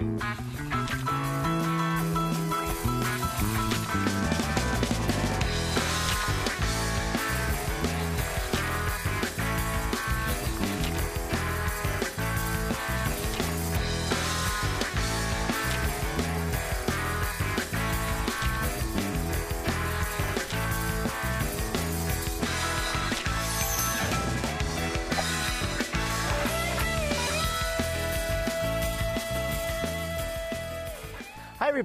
Bye. 0.00 0.49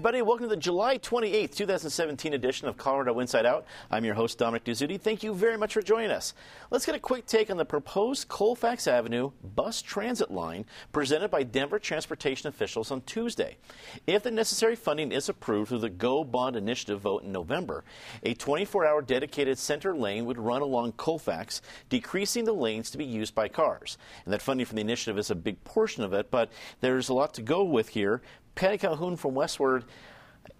Everybody. 0.06 0.22
Welcome 0.22 0.44
to 0.44 0.50
the 0.50 0.62
July 0.62 1.00
28th, 1.00 1.56
2017 1.56 2.34
edition 2.36 2.68
of 2.68 2.78
Colorado 2.78 3.20
Inside 3.20 3.48
Out. 3.48 3.66
I'm 3.90 4.06
your 4.06 4.14
host, 4.14 4.38
Dominic 4.38 4.64
Dezzutti. 4.64 5.02
Thank 5.02 5.24
you 5.24 5.34
very 5.34 5.58
much 5.58 5.74
for 5.74 5.82
joining 5.82 6.12
us. 6.12 6.36
Let's 6.70 6.86
get 6.86 6.94
a 6.94 7.00
quick 7.00 7.26
take 7.26 7.50
on 7.50 7.58
the 7.58 7.66
proposed 7.66 8.28
Colfax 8.28 8.88
Avenue 8.88 9.32
bus 9.56 9.82
transit 9.82 10.30
line 10.30 10.66
presented 10.92 11.32
by 11.32 11.42
Denver 11.42 11.80
transportation 11.80 12.48
officials 12.48 12.92
on 12.92 13.02
Tuesday. 13.02 13.58
If 14.06 14.22
the 14.22 14.30
necessary 14.30 14.76
funding 14.76 15.12
is 15.12 15.28
approved 15.28 15.70
through 15.70 15.80
the 15.80 15.90
Go 15.90 16.24
Bond 16.24 16.56
Initiative 16.56 17.02
vote 17.02 17.24
in 17.24 17.32
November, 17.32 17.84
a 18.22 18.36
24 18.36 18.86
hour 18.86 19.02
dedicated 19.02 19.58
center 19.58 19.96
lane 19.96 20.26
would 20.26 20.38
run 20.38 20.62
along 20.62 20.92
Colfax, 20.92 21.64
decreasing 21.90 22.46
the 22.46 22.54
lanes 22.54 22.92
to 22.92 23.00
be 23.00 23.06
used 23.06 23.34
by 23.34 23.48
cars. 23.48 23.98
And 24.24 24.32
that 24.36 24.44
funding 24.44 24.68
from 24.68 24.76
the 24.76 24.84
initiative 24.84 25.18
is 25.18 25.32
a 25.32 25.36
big 25.36 25.64
portion 25.64 26.04
of 26.04 26.14
it, 26.14 26.30
but 26.30 26.52
there's 26.82 27.10
a 27.10 27.16
lot 27.16 27.34
to 27.34 27.42
go 27.42 27.64
with 27.64 27.90
here. 27.90 28.22
Patty 28.56 28.78
Calhoun 28.78 29.18
from 29.18 29.34
Westword. 29.34 29.84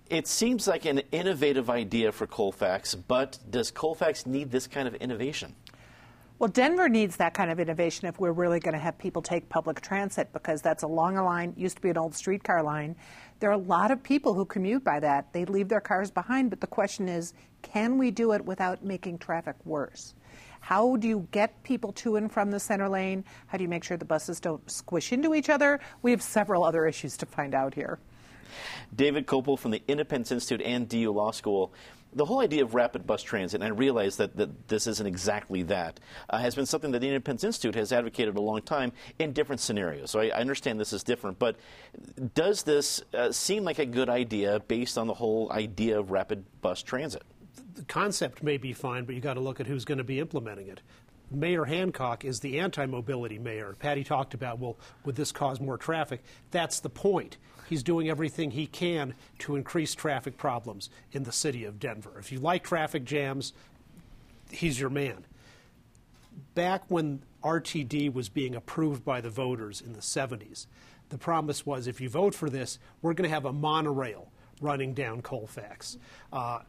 It 0.10 0.28
seems 0.28 0.68
like 0.68 0.86
an 0.86 1.00
innovative 1.12 1.70
idea 1.70 2.12
for 2.12 2.28
Colfax, 2.28 2.94
but 2.94 3.40
does 3.50 3.72
Colfax 3.72 4.26
need 4.26 4.52
this 4.52 4.68
kind 4.68 4.88
of 4.88 4.96
innovation? 4.96 5.56
Well, 6.38 6.50
Denver 6.50 6.90
needs 6.90 7.16
that 7.16 7.34
kind 7.34 7.50
of 7.50 7.62
innovation 7.62 8.10
if 8.10 8.20
we're 8.20 8.34
really 8.34 8.60
going 8.60 8.74
to 8.74 8.80
have 8.80 8.98
people 8.98 9.22
take 9.22 9.48
public 9.48 9.80
transit 9.80 10.34
because 10.34 10.62
that's 10.62 10.84
a 10.84 10.88
longer 10.88 11.24
line, 11.24 11.54
used 11.56 11.78
to 11.78 11.82
be 11.82 11.90
an 11.90 11.98
old 11.98 12.14
streetcar 12.14 12.62
line. 12.62 12.98
There 13.40 13.50
are 13.50 13.54
a 13.54 13.58
lot 13.58 13.90
of 13.90 14.04
people 14.04 14.34
who 14.34 14.44
commute 14.44 14.84
by 14.84 15.00
that. 15.00 15.32
They 15.32 15.46
leave 15.46 15.70
their 15.70 15.80
cars 15.80 16.12
behind, 16.12 16.50
but 16.50 16.60
the 16.60 16.68
question 16.68 17.08
is 17.08 17.34
can 17.62 17.98
we 17.98 18.12
do 18.12 18.34
it 18.34 18.44
without 18.44 18.84
making 18.84 19.20
traffic 19.20 19.56
worse? 19.64 20.15
How 20.66 20.96
do 20.96 21.08
you 21.08 21.28
get 21.30 21.62
people 21.62 21.92
to 21.92 22.16
and 22.16 22.32
from 22.32 22.50
the 22.50 22.60
center 22.60 22.90
lane? 22.90 23.24
How 23.46 23.60
do 23.60 23.64
you 23.64 23.68
make 23.68 23.84
sure 23.84 23.98
the 23.98 24.04
buses 24.04 24.40
don't 24.40 24.68
squish 24.68 25.14
into 25.14 25.36
each 25.36 25.48
other? 25.48 25.80
We 26.02 26.10
have 26.10 26.24
several 26.24 26.64
other 26.64 26.88
issues 26.88 27.18
to 27.18 27.28
find 27.28 27.54
out 27.54 27.76
here. 27.76 28.00
David 28.96 29.28
Kopel 29.28 29.60
from 29.60 29.70
the 29.70 29.84
Independence 29.88 30.32
Institute 30.32 30.64
and 30.66 30.90
DU 30.90 31.12
Law 31.12 31.30
School. 31.30 31.72
The 32.14 32.26
whole 32.26 32.40
idea 32.40 32.64
of 32.64 32.74
rapid 32.74 33.06
bus 33.06 33.22
transit, 33.22 33.62
and 33.62 33.64
I 33.64 33.78
realize 33.78 34.18
that, 34.18 34.38
that 34.38 34.68
this 34.68 34.88
isn't 34.88 35.06
exactly 35.06 35.62
that, 35.64 36.00
uh, 36.32 36.40
has 36.40 36.56
been 36.56 36.66
something 36.66 36.90
that 36.94 37.00
the 37.00 37.10
Independence 37.10 37.44
Institute 37.44 37.76
has 37.76 37.92
advocated 37.92 38.36
a 38.36 38.42
long 38.42 38.64
time 38.64 38.92
in 39.20 39.34
different 39.34 39.62
scenarios. 39.62 40.10
So 40.10 40.20
I, 40.20 40.30
I 40.30 40.40
understand 40.40 40.80
this 40.80 40.94
is 40.94 41.04
different, 41.04 41.38
but 41.38 41.58
does 42.34 42.64
this 42.64 43.04
uh, 43.14 43.32
seem 43.32 43.66
like 43.66 43.78
a 43.78 43.86
good 43.86 44.10
idea 44.10 44.60
based 44.62 44.98
on 44.98 45.06
the 45.06 45.14
whole 45.14 45.52
idea 45.52 46.00
of 46.00 46.10
rapid 46.10 46.44
bus 46.62 46.82
transit? 46.82 47.22
The 47.76 47.84
concept 47.84 48.42
may 48.42 48.58
be 48.58 48.74
fine, 48.74 49.06
but 49.06 49.16
you 49.16 49.22
got 49.22 49.36
to 49.36 49.40
look 49.40 49.60
at 49.60 49.68
who's 49.68 49.86
going 49.86 49.98
to 49.98 50.04
be 50.04 50.20
implementing 50.20 50.68
it. 50.68 50.82
Mayor 51.32 51.66
Hancock 51.66 52.24
is 52.24 52.40
the 52.40 52.60
anti-mobility 52.60 53.40
mayor. 53.40 53.76
Patty 53.80 54.04
talked 54.04 54.34
about, 54.34 54.60
well, 54.60 54.78
would 55.04 55.16
this 55.16 55.32
cause 55.32 55.60
more 55.60 55.78
traffic? 55.78 56.24
That's 56.52 56.80
the 56.80 56.90
point. 56.90 57.38
He's 57.68 57.84
doing 57.84 58.10
everything 58.10 58.52
he 58.52 58.68
can 58.68 59.16
to 59.40 59.56
increase 59.56 59.96
traffic 59.96 60.38
problems 60.38 60.90
in 61.12 61.24
the 61.24 61.32
city 61.32 61.66
of 61.66 61.80
Denver. 61.80 62.14
If 62.20 62.32
you 62.32 62.40
like 62.40 62.64
traffic 62.64 63.06
jams, 63.06 63.54
he's 64.52 64.80
your 64.80 64.92
man. 64.92 65.26
Back 66.54 66.84
when 66.90 67.24
RTD 67.44 68.14
was 68.14 68.30
being 68.30 68.56
approved 68.56 69.04
by 69.04 69.20
the 69.20 69.30
voters 69.30 69.82
in 69.82 69.94
the 69.94 70.02
70s, 70.02 70.68
the 71.10 71.18
promise 71.18 71.66
was 71.66 71.88
if 71.88 72.00
you 72.00 72.10
vote 72.10 72.36
for 72.36 72.50
this, 72.50 72.78
we're 73.02 73.14
going 73.14 73.28
to 73.28 73.34
have 73.34 73.46
a 73.46 73.54
monorail 73.54 74.32
running 74.62 74.94
down 74.94 75.22
Colfax. 75.22 75.98
Uh, 76.32 76.60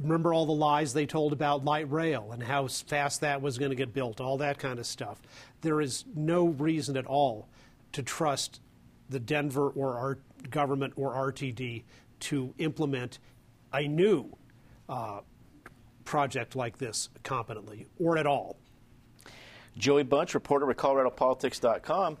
remember 0.00 0.32
all 0.32 0.46
the 0.46 0.52
lies 0.52 0.92
they 0.92 1.06
told 1.06 1.32
about 1.32 1.64
light 1.64 1.90
rail 1.90 2.30
and 2.32 2.42
how 2.42 2.66
fast 2.68 3.20
that 3.20 3.42
was 3.42 3.58
going 3.58 3.70
to 3.70 3.76
get 3.76 3.92
built, 3.92 4.20
all 4.20 4.38
that 4.38 4.58
kind 4.58 4.78
of 4.78 4.86
stuff. 4.86 5.20
There 5.60 5.80
is 5.80 6.04
no 6.14 6.46
reason 6.46 6.96
at 6.96 7.06
all 7.06 7.48
to 7.92 8.02
trust 8.02 8.60
the 9.08 9.18
Denver 9.18 9.70
or 9.70 9.96
our 9.96 10.18
government 10.50 10.92
or 10.96 11.12
RTD 11.14 11.82
to 12.20 12.54
implement 12.58 13.18
a 13.72 13.86
new 13.86 14.36
uh, 14.88 15.20
project 16.04 16.56
like 16.56 16.78
this 16.78 17.08
competently 17.22 17.86
or 17.98 18.18
at 18.18 18.26
all. 18.26 18.56
Joey 19.76 20.02
Bunch, 20.02 20.34
reporter 20.34 20.66
with 20.66 20.76
ColoradoPolitics.com. 20.76 22.18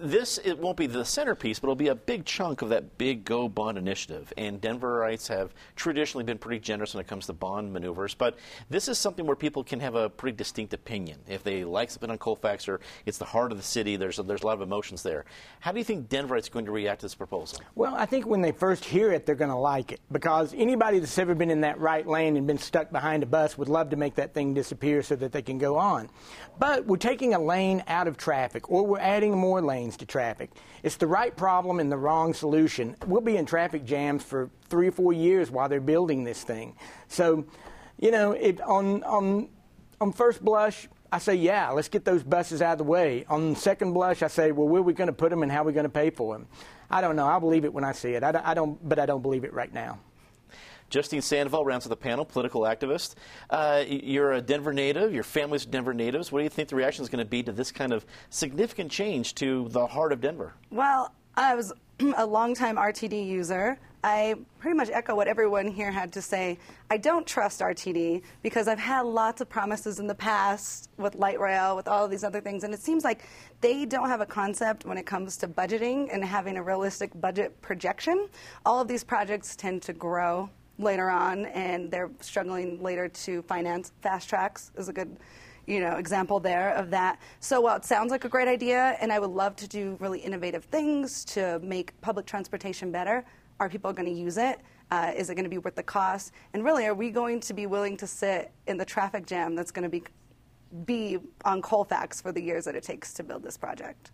This 0.00 0.38
it 0.44 0.58
won't 0.58 0.76
be 0.76 0.86
the 0.86 1.04
centerpiece, 1.04 1.58
but 1.58 1.66
it'll 1.66 1.76
be 1.76 1.88
a 1.88 1.94
big 1.94 2.24
chunk 2.24 2.62
of 2.62 2.68
that 2.68 2.98
big 2.98 3.24
Go 3.24 3.48
Bond 3.48 3.78
initiative. 3.78 4.32
And 4.36 4.60
Denverites 4.60 5.28
have 5.28 5.54
traditionally 5.76 6.24
been 6.24 6.38
pretty 6.38 6.60
generous 6.60 6.94
when 6.94 7.00
it 7.00 7.06
comes 7.06 7.26
to 7.26 7.32
bond 7.32 7.72
maneuvers, 7.72 8.14
but 8.14 8.38
this 8.68 8.88
is 8.88 8.98
something 8.98 9.26
where 9.26 9.36
people 9.36 9.64
can 9.64 9.80
have 9.80 9.94
a 9.94 10.10
pretty 10.10 10.36
distinct 10.36 10.74
opinion. 10.74 11.18
If 11.28 11.42
they 11.42 11.64
like 11.64 11.90
something 11.90 12.10
on 12.10 12.18
Colfax 12.18 12.68
or 12.68 12.80
it's 13.06 13.18
the 13.18 13.24
heart 13.24 13.52
of 13.52 13.58
the 13.58 13.64
city, 13.64 13.96
there's 13.96 14.18
a, 14.18 14.22
there's 14.22 14.42
a 14.42 14.46
lot 14.46 14.54
of 14.54 14.62
emotions 14.62 15.02
there. 15.02 15.24
How 15.60 15.72
do 15.72 15.78
you 15.78 15.84
think 15.84 16.08
Denverites 16.08 16.48
are 16.48 16.52
going 16.52 16.66
to 16.66 16.72
react 16.72 17.00
to 17.00 17.06
this 17.06 17.14
proposal? 17.14 17.60
Well, 17.74 17.94
I 17.94 18.06
think 18.06 18.26
when 18.26 18.42
they 18.42 18.52
first 18.52 18.84
hear 18.84 19.12
it, 19.12 19.24
they're 19.24 19.34
going 19.34 19.50
to 19.50 19.56
like 19.56 19.92
it 19.92 20.00
because 20.12 20.52
anybody 20.54 20.98
that's 20.98 21.18
ever 21.18 21.34
been 21.34 21.50
in 21.50 21.62
that 21.62 21.78
right 21.78 22.06
lane 22.06 22.36
and 22.36 22.46
been 22.46 22.58
stuck 22.58 22.90
behind 22.90 23.22
a 23.22 23.26
bus 23.26 23.56
would 23.56 23.68
love 23.68 23.90
to 23.90 23.96
make 23.96 24.14
that 24.16 24.34
thing 24.34 24.54
disappear 24.54 25.02
so 25.02 25.16
that 25.16 25.32
they 25.32 25.42
can 25.42 25.58
go 25.58 25.76
on. 25.76 26.10
But 26.58 26.86
we're 26.86 26.96
taking 26.96 27.34
a 27.34 27.38
lane 27.38 27.82
out 27.88 28.06
of 28.06 28.16
traffic 28.16 28.70
or 28.70 28.86
we're 28.86 28.98
adding 28.98 29.36
more 29.36 29.53
lanes 29.60 29.96
to 29.98 30.06
traffic. 30.06 30.50
It's 30.82 30.96
the 30.96 31.06
right 31.06 31.36
problem 31.36 31.80
and 31.80 31.90
the 31.90 31.96
wrong 31.96 32.34
solution. 32.34 32.96
We'll 33.06 33.20
be 33.20 33.36
in 33.36 33.46
traffic 33.46 33.84
jams 33.84 34.22
for 34.22 34.50
three 34.68 34.88
or 34.88 34.92
four 34.92 35.12
years 35.12 35.50
while 35.50 35.68
they're 35.68 35.80
building 35.80 36.24
this 36.24 36.42
thing. 36.42 36.76
So, 37.08 37.46
you 37.98 38.10
know, 38.10 38.32
it, 38.32 38.60
on, 38.60 39.02
on, 39.04 39.48
on 40.00 40.12
first 40.12 40.44
blush, 40.44 40.88
I 41.12 41.18
say, 41.18 41.36
yeah, 41.36 41.70
let's 41.70 41.88
get 41.88 42.04
those 42.04 42.22
buses 42.24 42.60
out 42.60 42.72
of 42.72 42.78
the 42.78 42.84
way. 42.84 43.24
On 43.28 43.54
second 43.54 43.92
blush, 43.92 44.22
I 44.22 44.26
say, 44.26 44.50
well, 44.50 44.66
where 44.66 44.80
are 44.80 44.84
we 44.84 44.94
going 44.94 45.06
to 45.06 45.12
put 45.12 45.30
them 45.30 45.42
and 45.42 45.52
how 45.52 45.62
are 45.62 45.66
we 45.66 45.72
going 45.72 45.84
to 45.84 45.88
pay 45.90 46.10
for 46.10 46.34
them? 46.34 46.48
I 46.90 47.00
don't 47.00 47.14
know. 47.14 47.26
I'll 47.26 47.40
believe 47.40 47.64
it 47.64 47.72
when 47.72 47.84
I 47.84 47.92
see 47.92 48.14
it. 48.14 48.24
I, 48.24 48.40
I 48.44 48.54
don't, 48.54 48.88
but 48.88 48.98
I 48.98 49.06
don't 49.06 49.22
believe 49.22 49.44
it 49.44 49.52
right 49.52 49.72
now. 49.72 50.00
Justine 50.94 51.22
Sandoval 51.22 51.64
rounds 51.64 51.84
out 51.86 51.88
the 51.88 51.96
panel, 51.96 52.24
political 52.24 52.60
activist. 52.60 53.16
Uh, 53.50 53.82
you're 53.84 54.34
a 54.34 54.40
Denver 54.40 54.72
native. 54.72 55.12
Your 55.12 55.24
family's 55.24 55.66
Denver 55.66 55.92
natives. 55.92 56.30
What 56.30 56.38
do 56.38 56.44
you 56.44 56.48
think 56.48 56.68
the 56.68 56.76
reaction 56.76 57.02
is 57.02 57.08
going 57.08 57.24
to 57.24 57.28
be 57.28 57.42
to 57.42 57.50
this 57.50 57.72
kind 57.72 57.92
of 57.92 58.06
significant 58.30 58.92
change 58.92 59.34
to 59.36 59.68
the 59.70 59.88
heart 59.88 60.12
of 60.12 60.20
Denver? 60.20 60.54
Well, 60.70 61.12
I 61.36 61.56
was 61.56 61.72
a 62.16 62.24
longtime 62.24 62.76
RTD 62.76 63.26
user. 63.26 63.76
I 64.04 64.36
pretty 64.60 64.76
much 64.76 64.88
echo 64.88 65.16
what 65.16 65.26
everyone 65.26 65.66
here 65.66 65.90
had 65.90 66.12
to 66.12 66.22
say. 66.22 66.60
I 66.88 66.96
don't 66.98 67.26
trust 67.26 67.58
RTD 67.58 68.22
because 68.42 68.68
I've 68.68 68.78
had 68.78 69.00
lots 69.00 69.40
of 69.40 69.48
promises 69.48 69.98
in 69.98 70.06
the 70.06 70.14
past 70.14 70.90
with 70.96 71.16
light 71.16 71.40
rail, 71.40 71.74
with 71.74 71.88
all 71.88 72.04
of 72.04 72.10
these 72.12 72.22
other 72.22 72.40
things, 72.40 72.62
and 72.62 72.72
it 72.72 72.78
seems 72.78 73.02
like 73.02 73.24
they 73.62 73.84
don't 73.84 74.08
have 74.08 74.20
a 74.20 74.26
concept 74.26 74.84
when 74.84 74.96
it 74.96 75.06
comes 75.06 75.36
to 75.38 75.48
budgeting 75.48 76.08
and 76.12 76.24
having 76.24 76.56
a 76.56 76.62
realistic 76.62 77.20
budget 77.20 77.60
projection. 77.62 78.28
All 78.64 78.80
of 78.80 78.86
these 78.86 79.02
projects 79.02 79.56
tend 79.56 79.82
to 79.82 79.92
grow 79.92 80.50
later 80.78 81.10
on, 81.10 81.46
and 81.46 81.90
they're 81.90 82.10
struggling 82.20 82.82
later 82.82 83.08
to 83.08 83.42
finance 83.42 83.92
FasTracks 84.02 84.70
is 84.78 84.88
a 84.88 84.92
good 84.92 85.16
you 85.66 85.80
know 85.80 85.96
example 85.96 86.40
there 86.40 86.74
of 86.74 86.90
that. 86.90 87.18
So 87.40 87.60
while 87.60 87.76
it 87.76 87.84
sounds 87.84 88.10
like 88.10 88.24
a 88.24 88.28
great 88.28 88.48
idea, 88.48 88.96
and 89.00 89.12
I 89.12 89.18
would 89.18 89.30
love 89.30 89.56
to 89.56 89.68
do 89.68 89.96
really 90.00 90.20
innovative 90.20 90.64
things 90.64 91.24
to 91.26 91.58
make 91.60 91.98
public 92.00 92.26
transportation 92.26 92.90
better, 92.90 93.24
are 93.60 93.68
people 93.68 93.92
going 93.92 94.12
to 94.12 94.20
use 94.20 94.36
it? 94.36 94.60
Uh, 94.90 95.12
is 95.16 95.30
it 95.30 95.34
going 95.34 95.44
to 95.44 95.50
be 95.50 95.58
worth 95.58 95.74
the 95.74 95.82
cost? 95.82 96.32
And 96.52 96.64
really, 96.64 96.86
are 96.86 96.94
we 96.94 97.10
going 97.10 97.40
to 97.40 97.54
be 97.54 97.66
willing 97.66 97.96
to 97.96 98.06
sit 98.06 98.52
in 98.66 98.76
the 98.76 98.84
traffic 98.84 99.26
jam 99.26 99.54
that's 99.54 99.70
going 99.70 99.84
to 99.84 99.88
be 99.88 100.02
be 100.84 101.18
on 101.44 101.62
Colfax 101.62 102.20
for 102.20 102.32
the 102.32 102.42
years 102.42 102.64
that 102.64 102.74
it 102.74 102.82
takes 102.82 103.14
to 103.14 103.22
build 103.22 103.42
this 103.44 103.56
project? 103.56 104.10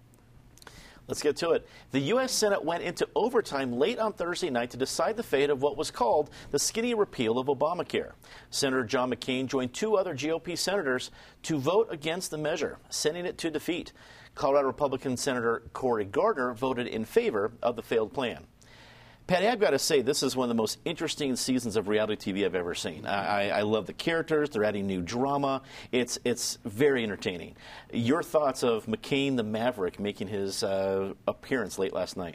Let's 1.11 1.23
get 1.23 1.35
to 1.39 1.51
it. 1.51 1.67
The 1.91 1.99
U.S. 2.01 2.31
Senate 2.31 2.65
went 2.65 2.85
into 2.85 3.09
overtime 3.17 3.73
late 3.73 3.99
on 3.99 4.13
Thursday 4.13 4.49
night 4.49 4.71
to 4.71 4.77
decide 4.77 5.17
the 5.17 5.25
fate 5.25 5.51
of 5.51 5.61
what 5.61 5.77
was 5.77 5.91
called 5.91 6.31
the 6.53 6.59
skinny 6.61 6.95
repeal 6.95 7.37
of 7.37 7.49
Obamacare. 7.49 8.13
Senator 8.51 8.85
John 8.85 9.11
McCain 9.11 9.49
joined 9.49 9.75
two 9.75 9.97
other 9.97 10.15
GOP 10.15 10.57
senators 10.57 11.11
to 11.43 11.59
vote 11.59 11.89
against 11.91 12.31
the 12.31 12.39
measure, 12.39 12.79
sending 12.91 13.27
it 13.27 13.39
to 13.39 13.51
defeat. 13.51 13.93
Colorado 14.37 14.69
Republican 14.69 15.17
Senator 15.17 15.65
Cory 15.73 16.05
Gardner 16.05 16.55
voted 16.55 16.87
in 16.87 17.05
favor 17.05 17.51
of 17.61 17.75
the 17.75 17.83
failed 17.83 18.13
plan. 18.13 18.47
Patty, 19.31 19.47
I've 19.47 19.61
got 19.61 19.71
to 19.71 19.79
say, 19.79 20.03
this 20.03 20.25
is 20.25 20.35
one 20.35 20.47
of 20.47 20.49
the 20.49 20.61
most 20.61 20.81
interesting 20.85 21.37
seasons 21.37 21.77
of 21.77 21.87
reality 21.87 22.33
TV 22.33 22.45
I've 22.45 22.57
ever 22.57 22.75
seen. 22.75 23.07
I, 23.07 23.51
I, 23.51 23.59
I 23.59 23.63
love 23.63 23.87
the 23.87 23.93
characters. 23.93 24.51
They're 24.51 24.65
adding 24.65 24.89
new 24.89 25.03
drama. 25.03 25.63
It's, 25.93 26.19
it's 26.25 26.59
very 26.65 27.05
entertaining. 27.05 27.55
Your 27.93 28.25
thoughts 28.25 28.65
of 28.65 28.87
McCain 28.87 29.37
the 29.37 29.45
Maverick 29.45 30.01
making 30.01 30.27
his 30.27 30.65
uh, 30.65 31.15
appearance 31.29 31.79
late 31.79 31.93
last 31.93 32.17
night? 32.17 32.35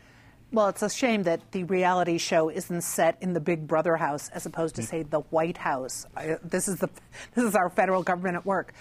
Well, 0.53 0.69
it's 0.69 0.83
a 0.83 0.89
shame 0.89 1.23
that 1.23 1.51
the 1.51 1.65
reality 1.65 2.17
show 2.17 2.47
isn't 2.47 2.79
set 2.79 3.17
in 3.19 3.33
the 3.33 3.41
Big 3.41 3.67
Brother 3.67 3.97
house 3.97 4.29
as 4.29 4.45
opposed 4.45 4.75
to, 4.75 4.81
say, 4.81 5.03
the 5.03 5.19
White 5.19 5.57
House. 5.57 6.05
I, 6.15 6.37
this 6.45 6.69
is 6.69 6.77
the 6.77 6.87
this 7.33 7.43
is 7.43 7.55
our 7.55 7.69
federal 7.69 8.03
government 8.03 8.37
at 8.37 8.45
work. 8.45 8.73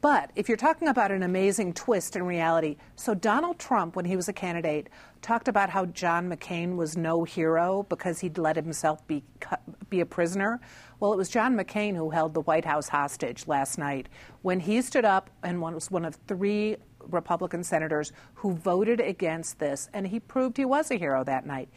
But 0.00 0.30
if 0.36 0.48
you're 0.48 0.56
talking 0.56 0.88
about 0.88 1.10
an 1.10 1.22
amazing 1.22 1.72
twist 1.72 2.14
in 2.14 2.22
reality, 2.22 2.76
so 2.94 3.14
Donald 3.14 3.58
Trump, 3.58 3.96
when 3.96 4.04
he 4.04 4.16
was 4.16 4.28
a 4.28 4.32
candidate, 4.32 4.88
talked 5.22 5.48
about 5.48 5.70
how 5.70 5.86
John 5.86 6.28
McCain 6.28 6.76
was 6.76 6.96
no 6.96 7.24
hero 7.24 7.84
because 7.88 8.20
he'd 8.20 8.38
let 8.38 8.54
himself 8.56 9.04
be 9.06 9.24
be 9.88 10.00
a 10.00 10.06
prisoner. 10.06 10.60
Well, 11.00 11.12
it 11.12 11.16
was 11.16 11.30
John 11.30 11.56
McCain 11.56 11.96
who 11.96 12.10
held 12.10 12.34
the 12.34 12.42
White 12.42 12.64
House 12.64 12.88
hostage 12.88 13.48
last 13.48 13.78
night 13.78 14.08
when 14.42 14.60
he 14.60 14.82
stood 14.82 15.04
up 15.04 15.30
and 15.42 15.60
was 15.60 15.90
one 15.90 16.04
of 16.04 16.16
three 16.28 16.76
Republican 17.10 17.64
senators 17.64 18.12
who 18.34 18.52
voted 18.52 19.00
against 19.00 19.58
this, 19.58 19.88
and 19.94 20.06
he 20.06 20.20
proved 20.20 20.58
he 20.58 20.64
was 20.64 20.90
a 20.90 20.96
hero 20.96 21.24
that 21.24 21.46
night. 21.46 21.68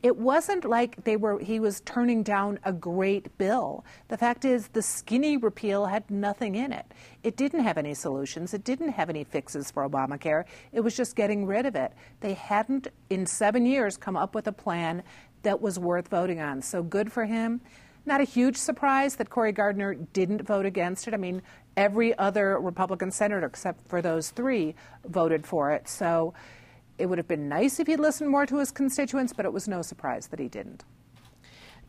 It 0.00 0.16
wasn't 0.16 0.64
like 0.64 1.02
they 1.04 1.16
were 1.16 1.40
he 1.40 1.58
was 1.58 1.80
turning 1.80 2.22
down 2.22 2.60
a 2.64 2.72
great 2.72 3.36
bill. 3.36 3.84
The 4.06 4.16
fact 4.16 4.44
is 4.44 4.68
the 4.68 4.82
skinny 4.82 5.36
repeal 5.36 5.86
had 5.86 6.08
nothing 6.08 6.54
in 6.54 6.72
it. 6.72 6.86
It 7.24 7.36
didn't 7.36 7.64
have 7.64 7.78
any 7.78 7.94
solutions. 7.94 8.54
It 8.54 8.62
didn't 8.62 8.90
have 8.90 9.10
any 9.10 9.24
fixes 9.24 9.72
for 9.72 9.88
Obamacare. 9.88 10.44
It 10.72 10.80
was 10.80 10.96
just 10.96 11.16
getting 11.16 11.46
rid 11.46 11.66
of 11.66 11.74
it. 11.74 11.92
They 12.20 12.34
hadn't 12.34 12.88
in 13.10 13.26
7 13.26 13.66
years 13.66 13.96
come 13.96 14.16
up 14.16 14.36
with 14.36 14.46
a 14.46 14.52
plan 14.52 15.02
that 15.42 15.60
was 15.60 15.78
worth 15.80 16.08
voting 16.08 16.40
on. 16.40 16.62
So 16.62 16.82
good 16.82 17.10
for 17.10 17.24
him. 17.24 17.60
Not 18.06 18.20
a 18.20 18.24
huge 18.24 18.56
surprise 18.56 19.16
that 19.16 19.30
Cory 19.30 19.52
Gardner 19.52 19.94
didn't 19.94 20.42
vote 20.42 20.64
against 20.64 21.08
it. 21.08 21.14
I 21.14 21.18
mean, 21.18 21.42
every 21.76 22.16
other 22.18 22.58
Republican 22.60 23.10
senator 23.10 23.46
except 23.46 23.86
for 23.88 24.00
those 24.00 24.30
3 24.30 24.74
voted 25.06 25.44
for 25.46 25.72
it. 25.72 25.88
So 25.88 26.34
it 26.98 27.06
would 27.06 27.18
have 27.18 27.28
been 27.28 27.48
nice 27.48 27.80
if 27.80 27.86
he'd 27.86 28.00
listened 28.00 28.30
more 28.30 28.46
to 28.46 28.58
his 28.58 28.70
constituents, 28.70 29.32
but 29.32 29.44
it 29.44 29.52
was 29.52 29.68
no 29.68 29.82
surprise 29.82 30.26
that 30.28 30.38
he 30.38 30.48
didn't. 30.48 30.84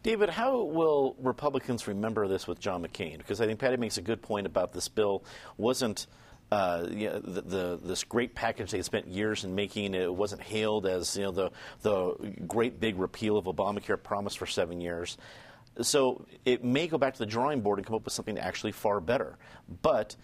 David, 0.02 0.30
how 0.30 0.62
will 0.62 1.16
Republicans 1.20 1.88
remember 1.88 2.28
this 2.28 2.48
with 2.48 2.60
John 2.60 2.84
McCain? 2.84 3.18
Because 3.18 3.42
I 3.42 3.46
think 3.46 3.60
Patty 3.60 3.76
makes 3.76 3.98
a 3.98 4.02
good 4.02 4.22
point 4.22 4.46
about 4.46 4.72
this 4.72 4.88
bill 4.88 5.24
wasn't 5.58 6.08
uh, 6.52 6.88
you 6.90 7.10
know, 7.10 7.20
the, 7.20 7.42
the, 7.42 7.80
this 7.84 8.04
great 8.04 8.34
package 8.34 8.72
they 8.72 8.82
spent 8.82 9.08
years 9.08 9.44
in 9.44 9.54
making. 9.54 9.94
It 9.94 10.14
wasn't 10.14 10.42
hailed 10.42 10.88
as 10.88 11.16
you 11.16 11.24
know 11.24 11.32
the 11.32 11.52
the 11.82 12.34
great 12.48 12.80
big 12.80 12.98
repeal 12.98 13.38
of 13.38 13.46
Obamacare 13.46 14.02
promised 14.02 14.40
for 14.40 14.48
seven 14.48 14.82
years. 14.82 15.18
So 15.82 16.26
it 16.46 16.64
may 16.64 16.88
go 16.88 16.98
back 16.98 17.14
to 17.14 17.20
the 17.20 17.26
drawing 17.26 17.62
board 17.62 17.78
and 17.78 17.86
come 17.86 17.96
up 17.96 18.04
with 18.04 18.14
something 18.14 18.38
actually 18.38 18.72
far 18.72 19.00
better. 19.00 19.38
But 19.82 20.16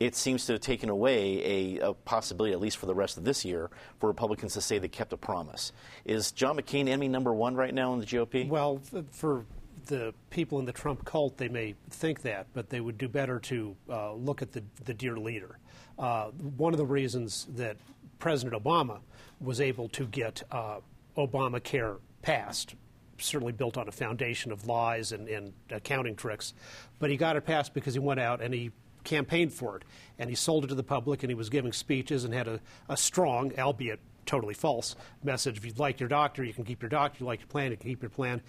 it 0.00 0.16
seems 0.16 0.46
to 0.46 0.52
have 0.52 0.62
taken 0.62 0.88
away 0.88 1.76
a, 1.76 1.90
a, 1.90 1.92
possibility, 1.92 2.54
at 2.54 2.60
least 2.60 2.78
for 2.78 2.86
the 2.86 2.94
rest 2.94 3.18
of 3.18 3.24
this 3.24 3.44
year, 3.44 3.70
for 4.00 4.08
Republicans 4.08 4.54
to 4.54 4.60
say 4.62 4.78
they 4.78 4.88
kept 4.88 5.12
a 5.12 5.16
promise. 5.16 5.72
Is 6.06 6.32
John 6.32 6.56
McCain 6.56 6.88
enemy 6.88 7.06
number 7.06 7.34
one 7.34 7.54
right 7.54 7.74
now 7.74 7.92
in 7.92 8.00
the 8.00 8.06
GOP? 8.06 8.48
Well, 8.48 8.80
for 9.12 9.44
the 9.86 10.14
people 10.30 10.58
in 10.58 10.64
the 10.64 10.72
Trump 10.72 11.04
cult, 11.04 11.36
they 11.36 11.48
may 11.48 11.74
think 11.90 12.22
that, 12.22 12.46
but 12.54 12.70
they 12.70 12.80
would 12.80 12.96
do 12.96 13.08
better 13.08 13.38
to 13.40 13.76
uh, 13.90 14.14
look 14.14 14.40
at 14.40 14.52
the, 14.52 14.64
the 14.84 14.94
dear 14.94 15.18
leader. 15.18 15.58
Uh, 15.98 16.30
one 16.56 16.72
of 16.72 16.78
the 16.78 16.86
reasons 16.86 17.46
that 17.56 17.76
President 18.18 18.60
Obama 18.62 19.00
was 19.38 19.60
able 19.60 19.88
to 19.90 20.06
get 20.06 20.42
uh, 20.50 20.78
Obamacare 21.16 21.98
passed 22.22 22.74
certainly 23.18 23.52
built 23.52 23.76
on 23.76 23.86
a 23.86 23.92
foundation 23.92 24.50
of 24.50 24.66
lies 24.66 25.12
and, 25.12 25.28
and, 25.28 25.52
accounting 25.70 26.16
tricks. 26.16 26.54
But 26.98 27.10
he 27.10 27.18
got 27.18 27.36
it 27.36 27.44
passed 27.44 27.74
because 27.74 27.92
he 27.92 28.00
went 28.00 28.18
out 28.18 28.40
and 28.40 28.54
he 28.54 28.70
campaigned 29.04 29.52
for 29.52 29.76
it. 29.76 29.84
And 30.18 30.28
he 30.28 30.36
sold 30.36 30.64
it 30.64 30.68
to 30.68 30.74
the 30.74 30.82
public, 30.82 31.22
and 31.22 31.30
he 31.30 31.34
was 31.34 31.48
giving 31.48 31.72
speeches 31.72 32.24
and 32.24 32.34
had 32.34 32.48
a, 32.48 32.60
a 32.88 32.96
strong, 32.96 33.52
albeit 33.58 34.00
totally 34.26 34.54
false, 34.54 34.96
message. 35.24 35.56
If 35.56 35.64
you 35.64 35.72
like 35.76 35.98
your 36.00 36.08
doctor, 36.08 36.44
you 36.44 36.52
can 36.52 36.64
keep 36.64 36.82
your 36.82 36.88
doctor. 36.88 37.16
If 37.16 37.20
you 37.20 37.26
like 37.26 37.40
your 37.40 37.48
plan, 37.48 37.70
you 37.70 37.76
can 37.76 37.90
keep 37.90 38.02
your 38.02 38.10
plan. 38.10 38.42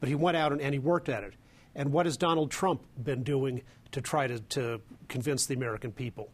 But 0.00 0.08
he 0.08 0.14
went 0.14 0.36
out 0.36 0.52
and, 0.52 0.60
and 0.60 0.72
he 0.72 0.78
worked 0.78 1.08
at 1.08 1.24
it. 1.24 1.34
And 1.74 1.92
what 1.92 2.06
has 2.06 2.16
Donald 2.16 2.50
Trump 2.50 2.82
been 3.02 3.22
doing 3.22 3.62
to 3.92 4.00
try 4.00 4.26
to, 4.26 4.40
to 4.40 4.80
convince 5.08 5.46
the 5.46 5.54
American 5.54 5.92
people? 5.92 6.30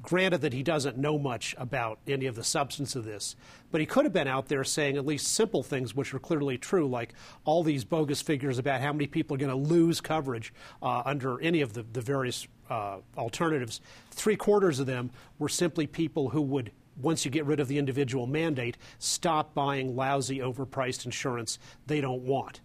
Granted 0.00 0.40
that 0.40 0.52
he 0.52 0.62
doesn't 0.62 0.96
know 0.96 1.18
much 1.18 1.54
about 1.58 1.98
any 2.06 2.26
of 2.26 2.34
the 2.34 2.44
substance 2.44 2.96
of 2.96 3.04
this, 3.04 3.36
but 3.70 3.80
he 3.80 3.86
could 3.86 4.04
have 4.04 4.12
been 4.12 4.28
out 4.28 4.48
there 4.48 4.64
saying 4.64 4.96
at 4.96 5.04
least 5.04 5.34
simple 5.34 5.62
things 5.62 5.94
which 5.94 6.14
are 6.14 6.18
clearly 6.18 6.56
true, 6.56 6.88
like 6.88 7.12
all 7.44 7.62
these 7.62 7.84
bogus 7.84 8.22
figures 8.22 8.58
about 8.58 8.80
how 8.80 8.92
many 8.92 9.06
people 9.06 9.34
are 9.34 9.38
going 9.38 9.50
to 9.50 9.56
lose 9.56 10.00
coverage 10.00 10.54
uh, 10.82 11.02
under 11.04 11.40
any 11.40 11.60
of 11.60 11.72
the, 11.74 11.84
the 11.92 12.00
various 12.00 12.46
uh, 12.70 12.98
alternatives. 13.18 13.80
Three 14.10 14.36
quarters 14.36 14.80
of 14.80 14.86
them 14.86 15.10
were 15.38 15.48
simply 15.48 15.86
people 15.86 16.30
who 16.30 16.42
would 16.42 16.70
once 17.00 17.24
you 17.24 17.30
get 17.30 17.44
rid 17.44 17.60
of 17.60 17.68
the 17.68 17.78
individual 17.78 18.26
mandate, 18.26 18.76
stop 18.98 19.54
buying 19.54 19.94
lousy, 19.94 20.38
overpriced 20.38 21.04
insurance 21.04 21.58
they 21.86 22.00
don't 22.00 22.22
want. 22.22 22.60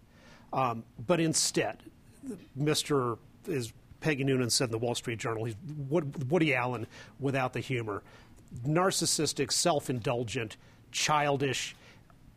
Um, 0.52 0.84
but 1.06 1.20
instead, 1.20 1.82
Mr. 2.58 3.18
is 3.46 3.72
Peggy 4.02 4.24
Noonan 4.24 4.50
said 4.50 4.66
in 4.66 4.72
the 4.72 4.78
Wall 4.78 4.94
Street 4.94 5.18
Journal, 5.18 5.44
he's 5.44 5.56
Woody 5.88 6.54
Allen 6.54 6.86
without 7.20 7.52
the 7.52 7.60
humor, 7.60 8.02
narcissistic, 8.66 9.52
self-indulgent, 9.52 10.56
childish, 10.90 11.74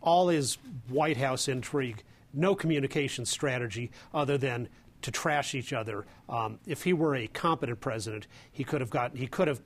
all 0.02 0.30
his 0.30 0.58
White 0.88 1.18
House 1.18 1.48
intrigue, 1.48 2.04
no 2.34 2.56
communication 2.56 3.26
strategy 3.26 3.92
other 4.14 4.38
than 4.38 4.70
to 5.02 5.12
trash 5.12 5.56
each 5.56 5.74
other. 5.74 6.06
Um, 6.30 6.60
if 6.66 6.84
he 6.84 6.94
were 6.94 7.16
a 7.16 7.28
competent 7.28 7.82
president, 7.82 8.28
he 8.52 8.64
could 8.64 8.82
have 8.82 8.90
got 8.90 9.16
he 9.16 9.28
could 9.28 9.48
have 9.48 9.62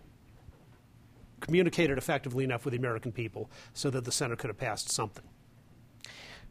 communicated 1.41 1.97
effectively 1.97 2.43
enough 2.43 2.65
with 2.65 2.73
the 2.73 2.77
American 2.77 3.11
people 3.11 3.49
so 3.73 3.89
that 3.89 4.05
the 4.05 4.11
Senate 4.11 4.39
could 4.39 4.49
have 4.49 4.57
passed 4.57 4.89
something. 4.91 5.23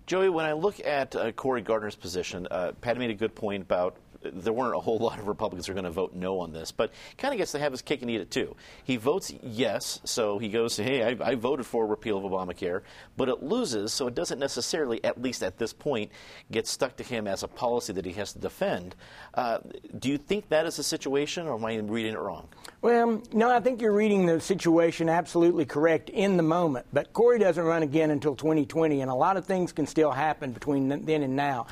Joey, 0.07 0.31
when 0.31 0.47
I 0.47 0.55
look 0.55 0.81
at 0.87 1.15
uh, 1.15 1.33
Cory 1.33 1.61
Gardner's 1.61 1.95
position, 1.95 2.49
uh, 2.51 2.73
Patty 2.81 2.99
made 2.99 3.11
a 3.11 3.15
good 3.15 3.35
point 3.35 3.63
about 3.63 3.99
there 4.23 4.53
weren't 4.53 4.75
a 4.75 4.81
whole 4.81 4.99
lot 5.09 5.19
of 5.19 5.29
Republicans 5.29 5.67
who 5.67 5.73
are 5.73 5.75
going 5.75 5.85
to 5.85 5.91
vote 5.91 6.15
no 6.15 6.41
on 6.41 6.53
this, 6.53 6.73
but 6.73 6.93
kind 7.17 7.33
of 7.33 7.39
gets 7.39 7.53
to 7.53 7.59
have 7.59 7.73
his 7.73 7.83
cake 7.83 8.03
and 8.03 8.11
eat 8.11 8.21
it 8.21 8.31
too. 8.31 8.57
He 8.85 8.97
votes 8.97 9.33
yes, 9.43 10.01
so 10.05 10.39
he 10.39 10.49
goes, 10.49 10.77
hey, 10.77 11.05
I, 11.05 11.31
I, 11.31 11.35
voted 11.35 11.67
for 11.67 11.87
repeal 11.87 12.19
of 12.19 12.25
Obamacare, 12.25 12.83
but 13.17 13.29
it 13.29 13.43
loses, 13.43 13.93
so 13.93 14.07
it 14.09 14.15
doesn't 14.15 14.39
necessarily, 14.39 15.03
at 15.05 15.21
least 15.21 15.43
at 15.43 15.59
this 15.59 15.73
point, 15.73 16.11
get 16.51 16.67
stuck 16.67 16.97
to 16.97 17.05
him 17.05 17.27
as 17.27 17.43
a 17.43 17.49
policy 17.49 17.93
that 17.93 18.05
he 18.05 18.13
has 18.13 18.33
to 18.33 18.39
defend. 18.39 18.97
Uh, 19.35 19.59
do 19.99 20.09
you 20.09 20.19
think 20.19 20.49
that 20.49 20.67
is 20.67 20.77
the 20.77 20.83
situation, 20.83 21.47
or 21.47 21.55
am 21.55 21.65
I 21.65 21.77
reading 21.77 22.15
it 22.15 22.19
wrong? 22.19 22.49
Well, 22.81 23.23
no, 23.33 23.51
I 23.51 23.61
think 23.61 23.81
you're 23.81 23.93
reading 23.93 24.27
the 24.27 24.41
situation 24.41 25.09
absolutely 25.09 25.65
correct 25.65 26.11
in 26.11 26.37
the 26.37 26.43
moment, 26.43 26.87
but 26.93 27.13
Cory 27.13 27.39
doesn't 27.39 27.65
run 27.65 27.83
again 27.83 28.11
until 28.11 28.35
2020, 28.35 29.01
and 29.01 29.11
a 29.11 29.15
lot 29.15 29.37
of 29.37 29.45
things 29.45 29.73
can 29.73 29.87
still 29.87 30.11
happen 30.11 30.53
between 30.53 30.89
then 30.89 31.23
and 31.23 31.37
now. 31.37 31.67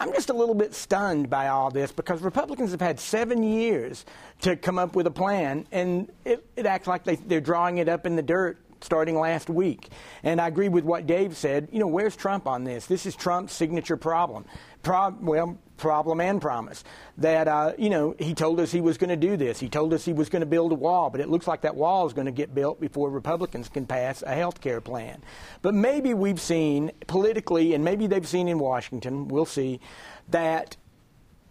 I'm 0.00 0.12
just 0.12 0.30
a 0.30 0.34
little 0.34 0.54
bit 0.54 0.74
stunned 0.74 1.30
by 1.30 1.48
all 1.48 1.70
this 1.70 1.91
because 1.92 2.22
Republicans 2.22 2.70
have 2.72 2.80
had 2.80 2.98
seven 2.98 3.42
years 3.42 4.04
to 4.40 4.56
come 4.56 4.78
up 4.78 4.96
with 4.96 5.06
a 5.06 5.10
plan, 5.10 5.66
and 5.72 6.10
it, 6.24 6.44
it 6.56 6.66
acts 6.66 6.86
like 6.86 7.04
they, 7.04 7.16
they're 7.16 7.40
drawing 7.40 7.78
it 7.78 7.88
up 7.88 8.06
in 8.06 8.16
the 8.16 8.22
dirt 8.22 8.58
starting 8.82 9.18
last 9.18 9.48
week. 9.48 9.88
And 10.22 10.40
I 10.40 10.48
agree 10.48 10.68
with 10.68 10.84
what 10.84 11.06
Dave 11.06 11.36
said. 11.36 11.68
You 11.72 11.78
know, 11.78 11.86
where's 11.86 12.16
Trump 12.16 12.46
on 12.46 12.64
this? 12.64 12.86
This 12.86 13.06
is 13.06 13.14
Trump's 13.14 13.52
signature 13.52 13.96
problem. 13.96 14.44
Pro- 14.82 15.16
well, 15.20 15.58
problem 15.76 16.20
and 16.20 16.40
promise 16.40 16.84
that 17.18 17.48
uh, 17.48 17.72
you 17.76 17.90
know 17.90 18.14
he 18.18 18.34
told 18.34 18.60
us 18.60 18.70
he 18.70 18.80
was 18.80 18.98
going 18.98 19.10
to 19.10 19.16
do 19.16 19.36
this. 19.36 19.58
He 19.58 19.68
told 19.68 19.92
us 19.92 20.04
he 20.04 20.12
was 20.12 20.28
going 20.28 20.40
to 20.40 20.46
build 20.46 20.72
a 20.72 20.76
wall, 20.76 21.10
but 21.10 21.20
it 21.20 21.28
looks 21.28 21.46
like 21.46 21.62
that 21.62 21.74
wall 21.74 22.06
is 22.06 22.12
going 22.12 22.26
to 22.26 22.32
get 22.32 22.54
built 22.54 22.80
before 22.80 23.10
Republicans 23.10 23.68
can 23.68 23.86
pass 23.86 24.22
a 24.22 24.34
health 24.34 24.60
care 24.60 24.80
plan. 24.80 25.22
But 25.60 25.74
maybe 25.74 26.14
we've 26.14 26.40
seen 26.40 26.92
politically, 27.06 27.74
and 27.74 27.84
maybe 27.84 28.06
they've 28.06 28.26
seen 28.26 28.48
in 28.48 28.58
Washington. 28.58 29.28
We'll 29.28 29.44
see 29.44 29.80
that 30.28 30.76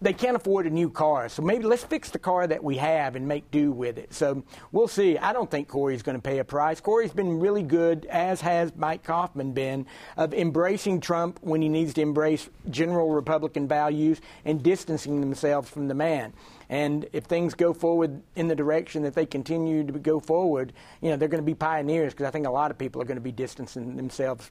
they 0.01 0.13
can't 0.13 0.35
afford 0.35 0.65
a 0.65 0.69
new 0.69 0.89
car. 0.89 1.29
So 1.29 1.43
maybe 1.43 1.65
let's 1.65 1.83
fix 1.83 2.09
the 2.09 2.19
car 2.19 2.47
that 2.47 2.63
we 2.63 2.77
have 2.77 3.15
and 3.15 3.27
make 3.27 3.49
do 3.51 3.71
with 3.71 3.99
it. 3.99 4.13
So 4.13 4.43
we'll 4.71 4.87
see. 4.87 5.17
I 5.17 5.31
don't 5.31 5.49
think 5.49 5.67
Cory's 5.67 6.01
going 6.01 6.17
to 6.17 6.21
pay 6.21 6.39
a 6.39 6.43
price. 6.43 6.81
Cory's 6.81 7.13
been 7.13 7.39
really 7.39 7.61
good, 7.61 8.07
as 8.09 8.41
has 8.41 8.75
Mike 8.75 9.03
Coffman 9.03 9.53
been, 9.53 9.85
of 10.17 10.33
embracing 10.33 11.01
Trump 11.01 11.39
when 11.41 11.61
he 11.61 11.69
needs 11.69 11.93
to 11.93 12.01
embrace 12.01 12.49
general 12.71 13.11
Republican 13.11 13.67
values 13.67 14.19
and 14.43 14.63
distancing 14.63 15.19
themselves 15.19 15.69
from 15.69 15.87
the 15.87 15.93
man. 15.93 16.33
And 16.69 17.07
if 17.13 17.25
things 17.25 17.53
go 17.53 17.73
forward 17.73 18.21
in 18.35 18.47
the 18.47 18.55
direction 18.55 19.03
that 19.03 19.13
they 19.13 19.25
continue 19.25 19.83
to 19.83 19.93
go 19.93 20.19
forward, 20.19 20.73
you 21.01 21.09
know, 21.09 21.17
they're 21.17 21.27
going 21.27 21.43
to 21.43 21.45
be 21.45 21.53
pioneers 21.53 22.13
because 22.13 22.25
I 22.25 22.31
think 22.31 22.47
a 22.47 22.51
lot 22.51 22.71
of 22.71 22.77
people 22.77 23.01
are 23.01 23.05
going 23.05 23.17
to 23.17 23.21
be 23.21 23.31
distancing 23.31 23.97
themselves 23.97 24.49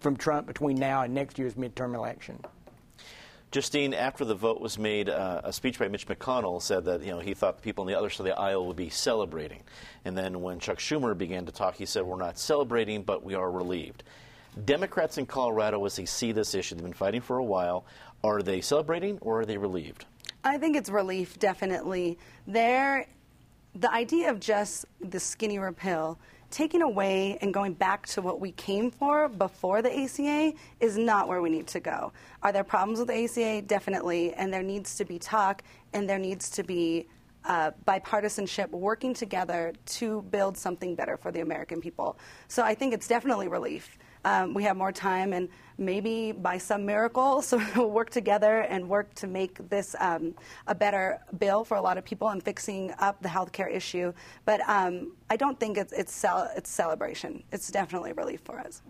from 0.00 0.16
Trump 0.16 0.46
between 0.46 0.76
now 0.76 1.02
and 1.02 1.14
next 1.14 1.38
year's 1.38 1.54
midterm 1.54 1.94
election. 1.94 2.42
Justine, 3.54 3.94
after 3.94 4.24
the 4.24 4.34
vote 4.34 4.60
was 4.60 4.80
made, 4.80 5.08
uh, 5.08 5.40
a 5.44 5.52
speech 5.52 5.78
by 5.78 5.86
Mitch 5.86 6.08
McConnell 6.08 6.60
said 6.60 6.84
that 6.86 7.04
you 7.04 7.12
know 7.12 7.20
he 7.20 7.34
thought 7.34 7.54
the 7.54 7.62
people 7.62 7.82
on 7.82 7.86
the 7.86 7.96
other 7.96 8.10
side 8.10 8.18
of 8.18 8.26
the 8.26 8.36
aisle 8.36 8.66
would 8.66 8.74
be 8.74 8.88
celebrating, 8.88 9.62
and 10.04 10.18
then 10.18 10.42
when 10.42 10.58
Chuck 10.58 10.78
Schumer 10.78 11.16
began 11.16 11.46
to 11.46 11.52
talk, 11.52 11.76
he 11.76 11.86
said 11.86 12.02
we're 12.02 12.16
not 12.16 12.36
celebrating, 12.36 13.04
but 13.04 13.22
we 13.22 13.36
are 13.36 13.52
relieved. 13.52 14.02
Democrats 14.64 15.18
in 15.18 15.26
Colorado, 15.26 15.84
as 15.84 15.94
they 15.94 16.04
see 16.04 16.32
this 16.32 16.52
issue, 16.56 16.74
they've 16.74 16.82
been 16.82 16.92
fighting 16.92 17.20
for 17.20 17.38
a 17.38 17.44
while. 17.44 17.84
Are 18.24 18.42
they 18.42 18.60
celebrating 18.60 19.18
or 19.20 19.42
are 19.42 19.46
they 19.46 19.56
relieved? 19.56 20.04
I 20.42 20.58
think 20.58 20.74
it's 20.74 20.90
relief, 20.90 21.38
definitely. 21.38 22.18
There, 22.48 23.06
the 23.76 23.92
idea 23.92 24.32
of 24.32 24.40
just 24.40 24.84
the 25.00 25.20
skinny 25.20 25.60
repeal 25.60 26.18
taking 26.54 26.82
away 26.82 27.36
and 27.40 27.52
going 27.52 27.74
back 27.74 28.06
to 28.06 28.22
what 28.22 28.40
we 28.40 28.52
came 28.52 28.88
for 28.88 29.28
before 29.28 29.82
the 29.82 29.92
ACA 29.92 30.52
is 30.78 30.96
not 30.96 31.26
where 31.26 31.42
we 31.42 31.50
need 31.50 31.66
to 31.66 31.80
go. 31.80 32.12
Are 32.44 32.52
there 32.52 32.62
problems 32.62 33.00
with 33.00 33.08
the 33.08 33.24
ACA? 33.24 33.62
Definitely. 33.62 34.32
And 34.34 34.54
there 34.54 34.62
needs 34.62 34.94
to 34.96 35.04
be 35.04 35.18
talk 35.18 35.62
and 35.92 36.08
there 36.08 36.18
needs 36.18 36.48
to 36.50 36.62
be 36.62 37.08
uh, 37.44 37.72
bipartisanship 37.86 38.70
working 38.70 39.12
together 39.14 39.72
to 39.86 40.22
build 40.22 40.56
something 40.56 40.94
better 40.94 41.16
for 41.16 41.32
the 41.32 41.40
American 41.40 41.80
people. 41.80 42.16
So 42.46 42.62
I 42.62 42.74
think 42.74 42.94
it's 42.94 43.08
definitely 43.08 43.48
relief. 43.48 43.98
Um, 44.24 44.54
we 44.54 44.62
have 44.64 44.76
more 44.76 44.92
time, 44.92 45.32
and 45.32 45.48
maybe 45.78 46.32
by 46.32 46.58
some 46.58 46.86
miracle, 46.86 47.42
so 47.48 47.60
we'll 47.76 47.90
work 47.90 48.10
together 48.10 48.60
and 48.60 48.88
work 48.88 49.12
to 49.14 49.26
make 49.26 49.68
this 49.68 49.94
um, 50.00 50.34
a 50.66 50.74
better 50.74 51.20
bill 51.38 51.64
for 51.64 51.76
a 51.76 51.80
lot 51.80 51.98
of 51.98 52.04
people 52.04 52.28
and 52.28 52.42
fixing 52.42 52.92
up 52.98 53.20
the 53.22 53.28
health 53.28 53.52
care 53.52 53.68
issue. 53.68 54.12
But 54.44 54.60
um, 54.68 55.12
I 55.30 55.36
don't 55.36 55.58
think 55.58 55.78
it's 55.78 55.92
it's, 55.92 56.12
cel- 56.12 56.50
it's 56.56 56.70
celebration. 56.70 57.42
It's 57.52 57.70
definitely 57.70 58.12
relief 58.12 58.40
for 58.44 58.58
us. 58.58 58.82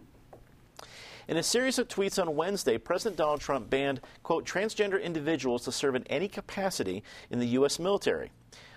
In 1.26 1.38
a 1.38 1.42
series 1.42 1.78
of 1.78 1.88
tweets 1.88 2.20
on 2.20 2.36
Wednesday, 2.36 2.76
President 2.76 3.16
Donald 3.16 3.40
Trump 3.40 3.70
banned, 3.70 4.02
quote, 4.22 4.44
transgender 4.44 5.02
individuals 5.02 5.64
to 5.64 5.72
serve 5.72 5.94
in 5.94 6.06
any 6.08 6.28
capacity 6.28 7.02
in 7.30 7.38
the 7.38 7.46
U.S. 7.46 7.78
military. 7.78 8.30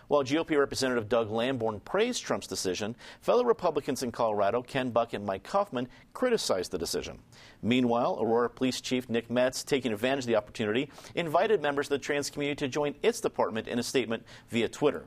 While 0.08 0.24
GOP 0.24 0.58
Representative 0.58 1.10
Doug 1.10 1.30
Lamborn 1.30 1.82
praised 1.82 2.24
Trump's 2.24 2.48
decision, 2.48 2.96
fellow 3.20 3.44
Republicans 3.44 4.04
in 4.04 4.12
Colorado, 4.12 4.62
Ken 4.62 4.90
Buck 4.90 5.14
and 5.14 5.26
Mike 5.26 5.44
Coffman, 5.44 5.88
criticized 6.14 6.72
the 6.72 6.78
decision. 6.78 7.20
Meanwhile, 7.62 8.18
Aurora 8.22 8.50
Police 8.50 8.80
Chief 8.80 9.10
Nick 9.10 9.30
Metz, 9.30 9.64
taking 9.64 9.92
advantage 9.92 10.24
of 10.24 10.28
the 10.28 10.36
opportunity, 10.38 10.90
invited 11.16 11.62
members 11.62 11.88
of 11.88 11.92
the 11.92 12.00
trans 12.00 12.30
community 12.30 12.56
to 12.66 12.70
join 12.70 12.96
its 13.04 13.20
department 13.20 13.68
in 13.68 13.80
a 13.80 13.84
statement 13.84 14.24
via 14.50 14.70
Twitter. 14.70 15.06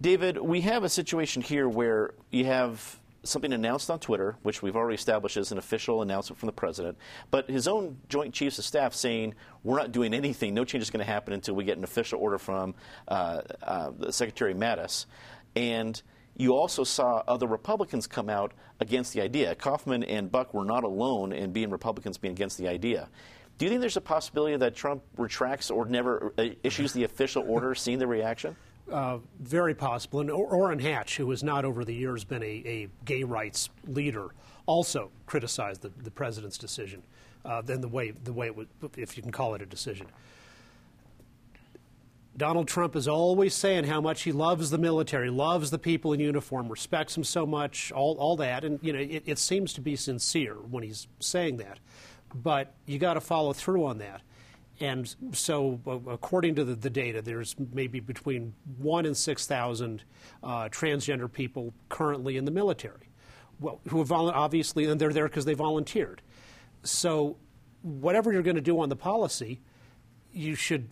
David, 0.00 0.36
we 0.38 0.60
have 0.62 0.84
a 0.84 0.88
situation 0.88 1.40
here 1.40 1.68
where 1.68 2.14
you 2.30 2.44
have 2.44 2.98
something 3.26 3.52
announced 3.52 3.90
on 3.90 3.98
Twitter, 3.98 4.36
which 4.42 4.62
we've 4.62 4.76
already 4.76 4.94
established 4.94 5.36
as 5.36 5.52
an 5.52 5.58
official 5.58 6.02
announcement 6.02 6.38
from 6.38 6.46
the 6.46 6.52
president, 6.52 6.96
but 7.30 7.48
his 7.48 7.68
own 7.68 7.98
Joint 8.08 8.32
Chiefs 8.32 8.58
of 8.58 8.64
Staff 8.64 8.94
saying 8.94 9.34
we're 9.62 9.78
not 9.78 9.92
doing 9.92 10.14
anything, 10.14 10.54
no 10.54 10.64
change 10.64 10.82
is 10.82 10.90
going 10.90 11.04
to 11.04 11.10
happen 11.10 11.32
until 11.32 11.54
we 11.54 11.64
get 11.64 11.76
an 11.78 11.84
official 11.84 12.20
order 12.20 12.38
from 12.38 12.74
uh, 13.08 13.42
uh, 13.62 14.10
Secretary 14.10 14.54
Mattis. 14.54 15.06
And 15.54 16.00
you 16.36 16.54
also 16.54 16.84
saw 16.84 17.22
other 17.26 17.46
Republicans 17.46 18.06
come 18.06 18.28
out 18.28 18.52
against 18.80 19.14
the 19.14 19.22
idea. 19.22 19.54
Coffman 19.54 20.04
and 20.04 20.30
Buck 20.30 20.52
were 20.52 20.64
not 20.64 20.84
alone 20.84 21.32
in 21.32 21.52
being 21.52 21.70
Republicans 21.70 22.18
being 22.18 22.32
against 22.32 22.58
the 22.58 22.68
idea. 22.68 23.08
Do 23.58 23.64
you 23.64 23.70
think 23.70 23.80
there's 23.80 23.96
a 23.96 24.02
possibility 24.02 24.54
that 24.56 24.76
Trump 24.76 25.02
retracts 25.16 25.70
or 25.70 25.86
never 25.86 26.34
uh, 26.36 26.48
issues 26.62 26.92
the 26.92 27.04
official 27.04 27.42
order, 27.48 27.74
seeing 27.74 27.98
the 27.98 28.06
reaction? 28.06 28.54
Uh, 28.90 29.18
very 29.40 29.74
possible. 29.74 30.20
And 30.20 30.30
Orrin 30.30 30.78
Hatch, 30.78 31.16
who 31.16 31.30
has 31.30 31.42
not 31.42 31.64
over 31.64 31.84
the 31.84 31.94
years 31.94 32.22
been 32.22 32.42
a, 32.42 32.62
a 32.64 32.88
gay 33.04 33.24
rights 33.24 33.68
leader, 33.84 34.28
also 34.66 35.10
criticized 35.26 35.82
the, 35.82 35.90
the 36.04 36.10
president's 36.10 36.56
decision. 36.56 37.02
Uh, 37.44 37.62
then 37.62 37.80
the 37.80 37.88
way 37.88 38.12
the 38.12 38.32
way 38.32 38.46
it 38.46 38.56
was, 38.56 38.66
if 38.96 39.16
you 39.16 39.22
can 39.22 39.32
call 39.32 39.54
it 39.54 39.62
a 39.62 39.66
decision. 39.66 40.06
Donald 42.36 42.68
Trump 42.68 42.94
is 42.94 43.08
always 43.08 43.54
saying 43.54 43.84
how 43.84 44.00
much 44.00 44.22
he 44.22 44.32
loves 44.32 44.68
the 44.70 44.78
military, 44.78 45.30
loves 45.30 45.70
the 45.70 45.78
people 45.78 46.12
in 46.12 46.20
uniform, 46.20 46.68
respects 46.68 47.14
them 47.14 47.24
so 47.24 47.46
much, 47.46 47.90
all, 47.92 48.14
all 48.18 48.36
that. 48.36 48.62
And, 48.62 48.78
you 48.82 48.92
know, 48.92 48.98
it, 48.98 49.22
it 49.24 49.38
seems 49.38 49.72
to 49.72 49.80
be 49.80 49.96
sincere 49.96 50.54
when 50.54 50.82
he's 50.82 51.08
saying 51.18 51.56
that. 51.58 51.78
But 52.34 52.74
you 52.84 52.98
got 52.98 53.14
to 53.14 53.22
follow 53.22 53.54
through 53.54 53.86
on 53.86 53.98
that. 53.98 54.20
And 54.78 55.14
so, 55.32 55.80
uh, 55.86 55.98
according 56.10 56.54
to 56.56 56.64
the, 56.64 56.74
the, 56.74 56.90
data, 56.90 57.22
there's 57.22 57.56
maybe 57.72 57.98
between 57.98 58.54
one 58.76 59.06
and 59.06 59.16
6,000 59.16 60.02
uh, 60.42 60.48
transgender 60.68 61.32
people 61.32 61.72
currently 61.88 62.36
in 62.36 62.44
the 62.44 62.50
military. 62.50 63.08
Well, 63.58 63.80
who 63.88 63.98
have 63.98 64.12
obviously, 64.12 64.84
and 64.84 65.00
they're 65.00 65.14
there 65.14 65.28
because 65.28 65.46
they 65.46 65.54
volunteered. 65.54 66.20
So, 66.82 67.38
whatever 67.80 68.32
you're 68.32 68.42
going 68.42 68.56
to 68.56 68.62
do 68.62 68.78
on 68.80 68.90
the 68.90 68.96
policy, 68.96 69.62
you 70.32 70.54
should 70.54 70.88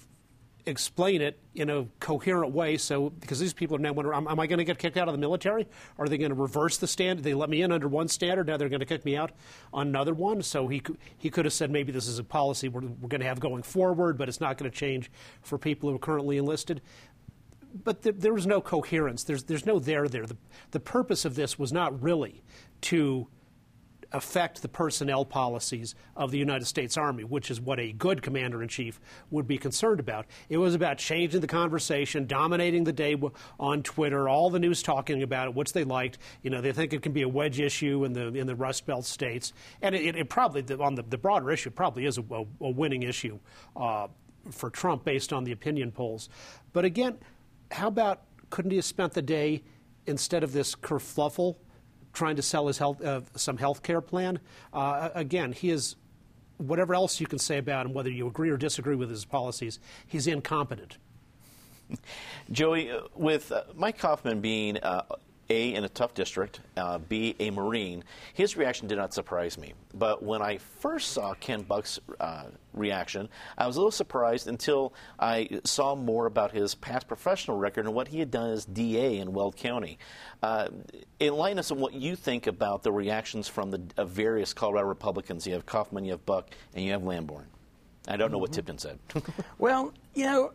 explain 0.67 1.21
it 1.21 1.39
in 1.55 1.71
a 1.71 1.87
coherent 2.01 2.53
way. 2.53 2.77
So, 2.77 3.11
because 3.11 3.39
these 3.39 3.53
people 3.53 3.77
are 3.77 3.81
now 3.81 3.93
wondering, 3.93 4.27
am, 4.27 4.41
I 4.41 4.47
going 4.47 4.59
to 4.59 4.65
get 4.65 4.79
kicked 4.79 4.97
out 4.97 5.09
of 5.09 5.13
the 5.13 5.19
military? 5.19 5.67
Are 5.99 6.09
they 6.09 6.19
going 6.19 6.31
to 6.31 6.35
reverse 6.35 6.79
the 6.79 6.87
standard? 6.87 7.23
They 7.23 7.35
let 7.35 7.51
me 7.51 7.63
in 7.63 7.73
under 7.73 7.89
one 7.89 8.09
standard, 8.09 8.47
now 8.47 8.57
they're 8.57 8.69
going 8.69 8.81
to 8.81 8.87
kick 8.87 9.05
me 9.05 9.17
out 9.17 9.33
on 9.73 9.89
another 9.89 10.15
one. 10.15 10.43
So 10.43 10.69
he 10.69 10.83
he 11.19 11.31
could 11.31 11.45
have 11.45 11.55
said 11.55 11.71
maybe 11.71 11.93
this 11.93 12.09
is 12.09 12.19
a 12.19 12.25
policy 12.25 12.69
we're, 12.69 12.83
we're 12.83 13.09
going 13.09 13.21
to 13.21 13.27
have 13.27 13.41
going 13.41 13.63
forward, 13.63 14.17
but 14.19 14.29
it's 14.29 14.41
not 14.41 14.59
going 14.59 14.71
to 14.71 14.77
change 14.77 15.11
for 15.43 15.59
people 15.59 15.91
who 15.91 15.97
are 15.97 16.01
currently 16.01 16.39
enlisted. 16.39 16.81
But 17.83 18.03
th- 18.03 18.17
there 18.19 18.33
was 18.33 18.47
no 18.47 18.61
coherence. 18.61 19.25
There's 19.25 19.45
there's 19.45 19.67
no 19.67 19.79
there 19.79 20.09
there. 20.09 20.27
The 20.27 20.37
the 20.71 20.81
purpose 20.81 21.25
of 21.25 21.35
this 21.35 21.59
was 21.59 21.73
not 21.73 22.01
really 22.03 22.43
to 22.83 23.29
affect 24.15 24.63
the 24.63 24.69
personnel 24.69 25.25
policies 25.25 25.95
of 26.17 26.31
the 26.31 26.39
United 26.39 26.65
States 26.67 26.97
Army, 26.97 27.25
which 27.25 27.51
is 27.51 27.61
what 27.61 27.81
a 27.81 27.93
good 27.93 28.23
commander 28.23 28.63
in 28.63 28.69
chief 28.69 29.01
would 29.31 29.47
be 29.47 29.59
concerned 29.59 29.99
about. 29.99 30.27
It 30.49 30.57
was 30.57 30.75
about 30.75 30.99
changing 30.99 31.41
the 31.41 31.49
conversation, 31.49 32.27
dominating 32.27 32.85
the 32.85 32.93
day 32.93 33.21
on 33.59 33.83
Twitter, 33.83 34.29
all 34.29 34.51
the 34.51 34.61
news 34.61 34.83
talking 34.83 35.23
about 35.23 35.49
it, 35.49 35.55
which 35.55 35.73
they 35.73 35.83
liked. 35.83 36.19
You 36.43 36.51
know, 36.51 36.61
they 36.61 36.73
think 36.73 36.93
it 36.93 37.03
can 37.03 37.13
be 37.13 37.23
a 37.23 37.29
wedge 37.29 37.61
issue 37.61 38.05
in 38.05 38.13
the 38.13 38.29
in 38.29 38.47
the 38.47 38.55
Rust 38.55 38.87
Belt 38.87 39.05
states, 39.05 39.53
and 39.83 39.95
it, 39.95 40.17
it 40.17 40.29
probably 40.29 40.63
on 40.77 40.95
the, 40.95 41.03
the, 41.03 41.19
broader 41.19 41.51
issue 41.51 41.71
probably 41.71 42.07
is 42.07 42.19
a, 42.19 42.25
a, 42.61 42.71
winning 42.71 43.03
issue 43.03 43.39
uh, 43.77 44.07
for 44.51 44.71
Trump 44.71 45.05
based 45.05 45.33
on 45.33 45.43
the 45.43 45.53
opinion 45.53 45.91
polls. 45.91 46.29
But 46.73 46.85
again, 46.85 47.19
how 47.73 47.89
about 47.89 48.23
couldn't 48.51 48.71
he 48.71 48.77
have 48.77 48.85
spent 48.85 49.15
the 49.15 49.23
day 49.23 49.63
instead 50.07 50.45
of 50.45 50.53
this 50.53 50.77
kerfluffle? 50.77 51.57
Trying 52.15 52.37
to 52.37 52.43
sell 52.43 52.67
his 52.67 52.79
health, 52.79 53.05
uh, 53.05 53.21
some 53.37 53.59
health 53.59 53.83
care 53.83 54.01
plan. 54.01 54.39
Uh, 54.73 55.11
again, 55.15 55.53
he 55.53 55.71
is, 55.71 55.97
whatever 56.57 56.95
else 56.95 57.21
you 57.21 57.27
can 57.27 57.39
say 57.39 57.59
about 57.59 57.85
him, 57.85 57.93
whether 57.93 58.11
you 58.11 58.27
agree 58.27 58.49
or 58.51 58.57
disagree 58.57 58.97
with 58.97 59.11
his 59.11 59.25
policies, 59.25 59.79
he's 60.07 60.27
incompetent. 60.27 60.97
Joey, 62.51 62.91
with 63.15 63.53
Mike 63.75 63.99
Coffman 63.99 64.41
being 64.41 64.79
uh, 64.79 65.03
a, 65.51 65.75
in 65.75 65.85
a 65.85 65.89
tough 65.89 66.15
district, 66.15 66.61
uh, 66.77 66.99
B, 66.99 67.37
a 67.39 67.51
Marine, 67.51 68.05
his 68.33 68.57
reaction 68.57 68.89
did 68.89 68.99
not 68.99 69.13
surprise 69.13 69.59
me. 69.59 69.75
But 69.93 70.23
when 70.23 70.43
I 70.43 70.59
first 70.59 71.13
saw 71.13 71.35
Ken 71.35 71.63
Buck's 71.63 72.01
uh, 72.19 72.45
reaction, 72.73 73.29
I 73.57 73.67
was 73.67 73.77
a 73.77 73.81
little 73.81 73.91
surprised 73.91 74.49
until 74.49 74.95
I 75.19 75.61
saw 75.65 75.95
more 75.95 76.27
about 76.27 76.53
his 76.53 76.75
past 76.75 77.07
professional 77.07 77.57
record 77.57 77.87
and 77.87 77.95
what 77.95 78.09
he 78.09 78.19
had 78.19 78.31
done 78.31 78.51
as 78.51 78.65
DA 78.65 79.19
in 79.19 79.33
Weld 79.33 79.57
County. 79.57 79.99
Uh, 80.43 80.69
enlighten 81.21 81.59
us 81.59 81.71
on 81.71 81.79
what 81.79 81.95
you 81.95 82.17
think 82.17 82.47
about 82.47 82.83
the 82.83 82.93
reactions 82.93 83.49
from 83.49 83.71
the 83.71 83.83
uh, 83.97 84.05
various 84.05 84.53
Colorado 84.53 84.89
Republicans. 84.89 85.47
You 85.47 85.55
have 85.55 85.67
Coffman, 85.67 86.05
you 86.05 86.13
have 86.13 86.27
Buck, 86.27 86.51
and 86.75 86.85
you 86.85 86.93
have 86.93 87.03
Lamborn. 87.03 87.47
I 88.07 88.17
don't 88.17 88.31
know 88.31 88.37
mm-hmm. 88.37 88.43
what 88.43 88.53
Tipton 88.53 88.79
said. 88.79 88.99
well, 89.59 89.93
you 90.15 90.25
know, 90.25 90.53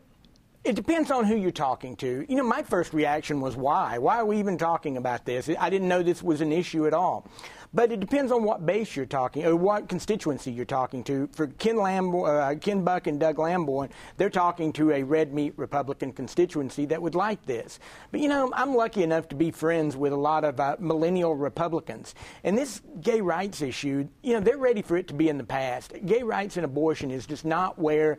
it 0.64 0.76
depends 0.76 1.10
on 1.10 1.26
who 1.26 1.36
you're 1.36 1.52
talking 1.52 1.96
to. 1.98 2.26
You 2.28 2.36
know, 2.36 2.44
my 2.44 2.64
first 2.64 2.94
reaction 2.94 3.40
was 3.40 3.56
why? 3.56 3.98
Why 3.98 4.18
are 4.18 4.26
we 4.26 4.38
even 4.40 4.58
talking 4.58 4.98
about 4.98 5.26
this? 5.26 5.50
I 5.58 5.70
didn't 5.70 5.88
know 5.88 6.04
this 6.04 6.22
was 6.22 6.42
an 6.42 6.52
issue 6.52 6.86
at 6.86 6.94
all. 6.94 7.28
But 7.72 7.92
it 7.92 8.00
depends 8.00 8.32
on 8.32 8.44
what 8.44 8.66
base 8.66 8.96
you're 8.96 9.06
talking, 9.06 9.46
or 9.46 9.56
what 9.56 9.88
constituency 9.88 10.52
you're 10.52 10.66
talking 10.66 11.04
to. 11.04 11.30
For 11.34 11.48
Ken, 11.48 11.78
uh, 11.80 12.56
Ken 12.60 12.84
Buck 12.84 13.06
and 13.06 13.20
Doug 13.20 13.38
Lamborn, 13.38 13.90
they're 14.18 14.32
talking 14.32 14.74
to 14.74 14.92
a 14.92 15.04
red 15.04 15.34
meat 15.34 15.54
Republican 15.56 16.12
constituency 16.12 16.86
that 16.88 17.00
would 17.00 17.14
like 17.14 17.46
this. 17.46 17.80
But 18.12 18.22
you 18.22 18.28
know, 18.28 18.52
I'm 18.56 18.76
lucky 18.76 19.04
enough 19.04 19.28
to 19.30 19.36
be 19.36 19.52
friends 19.52 19.96
with 19.96 20.14
a 20.14 20.18
lot 20.18 20.44
of 20.44 20.60
uh, 20.60 20.78
millennial 20.80 21.36
Republicans, 21.36 22.16
and 22.44 22.58
this 22.58 22.82
gay 23.02 23.22
rights 23.22 23.62
issue, 23.62 24.08
you 24.24 24.34
know, 24.34 24.40
they're 24.40 24.58
ready 24.58 24.82
for 24.82 24.98
it 24.98 25.08
to 25.10 25.14
be 25.14 25.30
in 25.30 25.38
the 25.38 25.44
past. 25.44 25.94
Gay 26.08 26.24
rights 26.24 26.58
and 26.58 26.66
abortion 26.66 27.12
is 27.12 27.28
just 27.28 27.46
not 27.46 27.78
where 27.78 28.18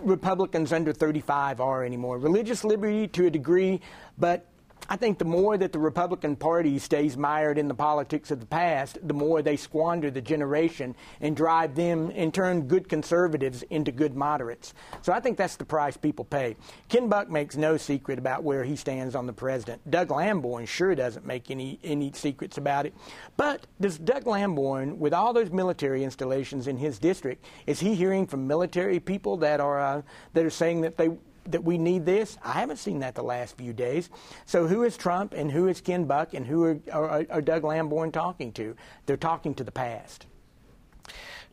Republicans 0.00 0.72
under 0.72 0.92
35 0.92 1.60
are 1.60 1.84
anymore. 1.84 2.18
Religious 2.18 2.64
liberty 2.64 3.06
to 3.08 3.26
a 3.26 3.30
degree, 3.30 3.80
but 4.16 4.47
I 4.88 4.96
think 4.96 5.18
the 5.18 5.24
more 5.24 5.58
that 5.58 5.72
the 5.72 5.78
Republican 5.78 6.36
Party 6.36 6.78
stays 6.78 7.16
mired 7.16 7.58
in 7.58 7.68
the 7.68 7.74
politics 7.74 8.30
of 8.30 8.40
the 8.40 8.46
past, 8.46 8.98
the 9.06 9.14
more 9.14 9.42
they 9.42 9.56
squander 9.56 10.10
the 10.10 10.20
generation 10.20 10.94
and 11.20 11.36
drive 11.36 11.74
them, 11.74 12.10
in 12.10 12.32
turn 12.32 12.62
good 12.62 12.88
conservatives 12.88 13.62
into 13.70 13.92
good 13.92 14.14
moderates. 14.14 14.72
So 15.02 15.12
I 15.12 15.20
think 15.20 15.36
that's 15.36 15.56
the 15.56 15.64
price 15.64 15.96
people 15.96 16.24
pay. 16.24 16.56
Ken 16.88 17.08
Buck 17.08 17.30
makes 17.30 17.56
no 17.56 17.76
secret 17.76 18.18
about 18.18 18.44
where 18.44 18.64
he 18.64 18.76
stands 18.76 19.14
on 19.14 19.26
the 19.26 19.32
president. 19.32 19.90
Doug 19.90 20.10
Lamborn 20.10 20.66
sure 20.66 20.94
doesn't 20.94 21.26
make 21.26 21.50
any, 21.50 21.78
any 21.84 22.12
secrets 22.12 22.56
about 22.56 22.86
it. 22.86 22.94
But 23.36 23.66
does 23.80 23.98
Doug 23.98 24.26
Lamborn, 24.26 24.98
with 24.98 25.12
all 25.12 25.32
those 25.32 25.50
military 25.50 26.02
installations 26.02 26.66
in 26.66 26.78
his 26.78 26.98
district, 26.98 27.44
is 27.66 27.80
he 27.80 27.94
hearing 27.94 28.26
from 28.26 28.46
military 28.46 29.00
people 29.00 29.36
that 29.38 29.60
are, 29.60 29.80
uh, 29.80 30.02
that 30.32 30.44
are 30.44 30.50
saying 30.50 30.80
that 30.82 30.96
they 30.96 31.10
that 31.52 31.64
we 31.64 31.78
need 31.78 32.04
this? 32.06 32.38
I 32.44 32.52
haven't 32.52 32.78
seen 32.78 33.00
that 33.00 33.14
the 33.14 33.22
last 33.22 33.56
few 33.56 33.72
days. 33.72 34.10
So 34.46 34.66
who 34.66 34.82
is 34.84 34.96
Trump 34.96 35.32
and 35.32 35.50
who 35.50 35.68
is 35.68 35.80
Ken 35.80 36.04
Buck 36.04 36.34
and 36.34 36.46
who 36.46 36.64
are, 36.64 36.78
are, 36.92 37.26
are 37.30 37.42
Doug 37.42 37.64
Lamborn 37.64 38.12
talking 38.12 38.52
to? 38.52 38.76
They're 39.06 39.16
talking 39.16 39.54
to 39.54 39.64
the 39.64 39.72
past. 39.72 40.26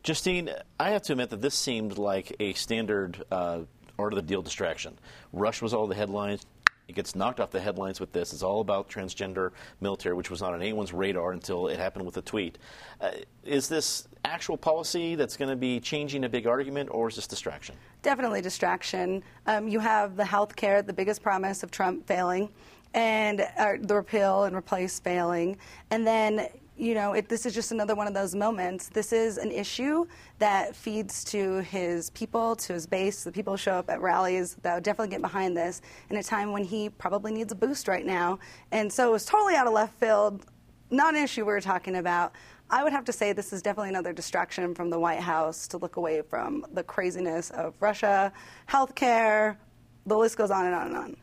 Justine, 0.02 0.50
I 0.78 0.90
have 0.90 1.02
to 1.02 1.12
admit 1.12 1.30
that 1.30 1.40
this 1.40 1.54
seemed 1.54 1.98
like 1.98 2.36
a 2.38 2.52
standard 2.52 3.24
uh, 3.30 3.60
art 3.98 4.12
of 4.12 4.16
the 4.16 4.22
deal 4.22 4.42
distraction. 4.42 4.98
Rush 5.32 5.60
was 5.60 5.74
all 5.74 5.86
the 5.86 5.94
headlines. 5.94 6.46
It 6.88 6.94
gets 6.94 7.16
knocked 7.16 7.40
off 7.40 7.50
the 7.50 7.60
headlines 7.60 7.98
with 7.98 8.12
this. 8.12 8.32
It's 8.32 8.42
all 8.42 8.60
about 8.60 8.88
transgender 8.88 9.50
military, 9.80 10.14
which 10.14 10.30
was 10.30 10.40
not 10.40 10.54
on 10.54 10.62
anyone's 10.62 10.92
radar 10.92 11.32
until 11.32 11.66
it 11.66 11.78
happened 11.78 12.06
with 12.06 12.16
a 12.16 12.22
tweet. 12.22 12.58
Uh, 13.00 13.10
is 13.44 13.68
this 13.68 14.06
actual 14.24 14.56
policy 14.56 15.14
that's 15.16 15.36
going 15.36 15.48
to 15.48 15.56
be 15.56 15.80
changing 15.80 16.24
a 16.24 16.28
big 16.28 16.46
argument, 16.46 16.88
or 16.92 17.08
is 17.08 17.16
this 17.16 17.26
distraction? 17.26 17.74
Definitely 18.02 18.40
distraction. 18.40 19.22
Um, 19.46 19.66
you 19.66 19.80
have 19.80 20.16
the 20.16 20.24
health 20.24 20.54
care, 20.54 20.80
the 20.80 20.92
biggest 20.92 21.22
promise 21.22 21.62
of 21.62 21.70
Trump 21.70 22.06
failing, 22.06 22.50
and 22.94 23.40
uh, 23.58 23.74
the 23.80 23.94
repeal 23.94 24.44
and 24.44 24.54
replace 24.54 25.00
failing. 25.00 25.58
And 25.90 26.06
then 26.06 26.48
you 26.76 26.94
know, 26.94 27.14
it, 27.14 27.28
this 27.28 27.46
is 27.46 27.54
just 27.54 27.72
another 27.72 27.94
one 27.94 28.06
of 28.06 28.14
those 28.14 28.34
moments. 28.34 28.88
This 28.88 29.12
is 29.12 29.38
an 29.38 29.50
issue 29.50 30.06
that 30.38 30.76
feeds 30.76 31.24
to 31.24 31.60
his 31.62 32.10
people, 32.10 32.54
to 32.56 32.74
his 32.74 32.86
base, 32.86 33.24
the 33.24 33.32
people 33.32 33.56
show 33.56 33.72
up 33.72 33.88
at 33.88 34.00
rallies 34.00 34.56
that 34.62 34.74
would 34.74 34.84
definitely 34.84 35.10
get 35.10 35.22
behind 35.22 35.56
this 35.56 35.80
in 36.10 36.16
a 36.16 36.22
time 36.22 36.52
when 36.52 36.64
he 36.64 36.90
probably 36.90 37.32
needs 37.32 37.52
a 37.52 37.56
boost 37.56 37.88
right 37.88 38.04
now. 38.04 38.38
And 38.72 38.92
so 38.92 39.08
it 39.08 39.12
was 39.12 39.24
totally 39.24 39.54
out 39.54 39.66
of 39.66 39.72
left 39.72 39.98
field, 39.98 40.44
not 40.90 41.14
an 41.14 41.22
issue 41.22 41.42
we 41.42 41.52
were 41.52 41.60
talking 41.60 41.96
about. 41.96 42.32
I 42.68 42.82
would 42.82 42.92
have 42.92 43.04
to 43.06 43.12
say 43.12 43.32
this 43.32 43.52
is 43.52 43.62
definitely 43.62 43.90
another 43.90 44.12
distraction 44.12 44.74
from 44.74 44.90
the 44.90 44.98
White 44.98 45.20
House 45.20 45.66
to 45.68 45.78
look 45.78 45.96
away 45.96 46.20
from 46.20 46.66
the 46.72 46.82
craziness 46.82 47.50
of 47.50 47.74
Russia, 47.80 48.32
healthcare, 48.68 49.56
the 50.04 50.16
list 50.16 50.36
goes 50.36 50.50
on 50.50 50.66
and 50.66 50.74
on 50.74 50.86
and 50.88 50.96
on. 50.96 51.16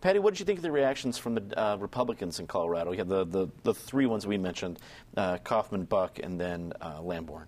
Patty, 0.00 0.20
what 0.20 0.34
did 0.34 0.40
you 0.40 0.46
think 0.46 0.60
of 0.60 0.62
the 0.62 0.70
reactions 0.70 1.18
from 1.18 1.34
the 1.34 1.60
uh, 1.60 1.76
Republicans 1.76 2.38
in 2.38 2.46
Colorado? 2.46 2.92
You 2.92 2.98
have 2.98 3.08
the, 3.08 3.24
the, 3.24 3.48
the 3.64 3.74
three 3.74 4.06
ones 4.06 4.28
we 4.28 4.38
mentioned 4.38 4.78
uh, 5.16 5.38
Coffman, 5.38 5.88
Buck, 5.88 6.20
and 6.22 6.40
then 6.40 6.72
uh, 6.80 7.00
Lamborn. 7.02 7.46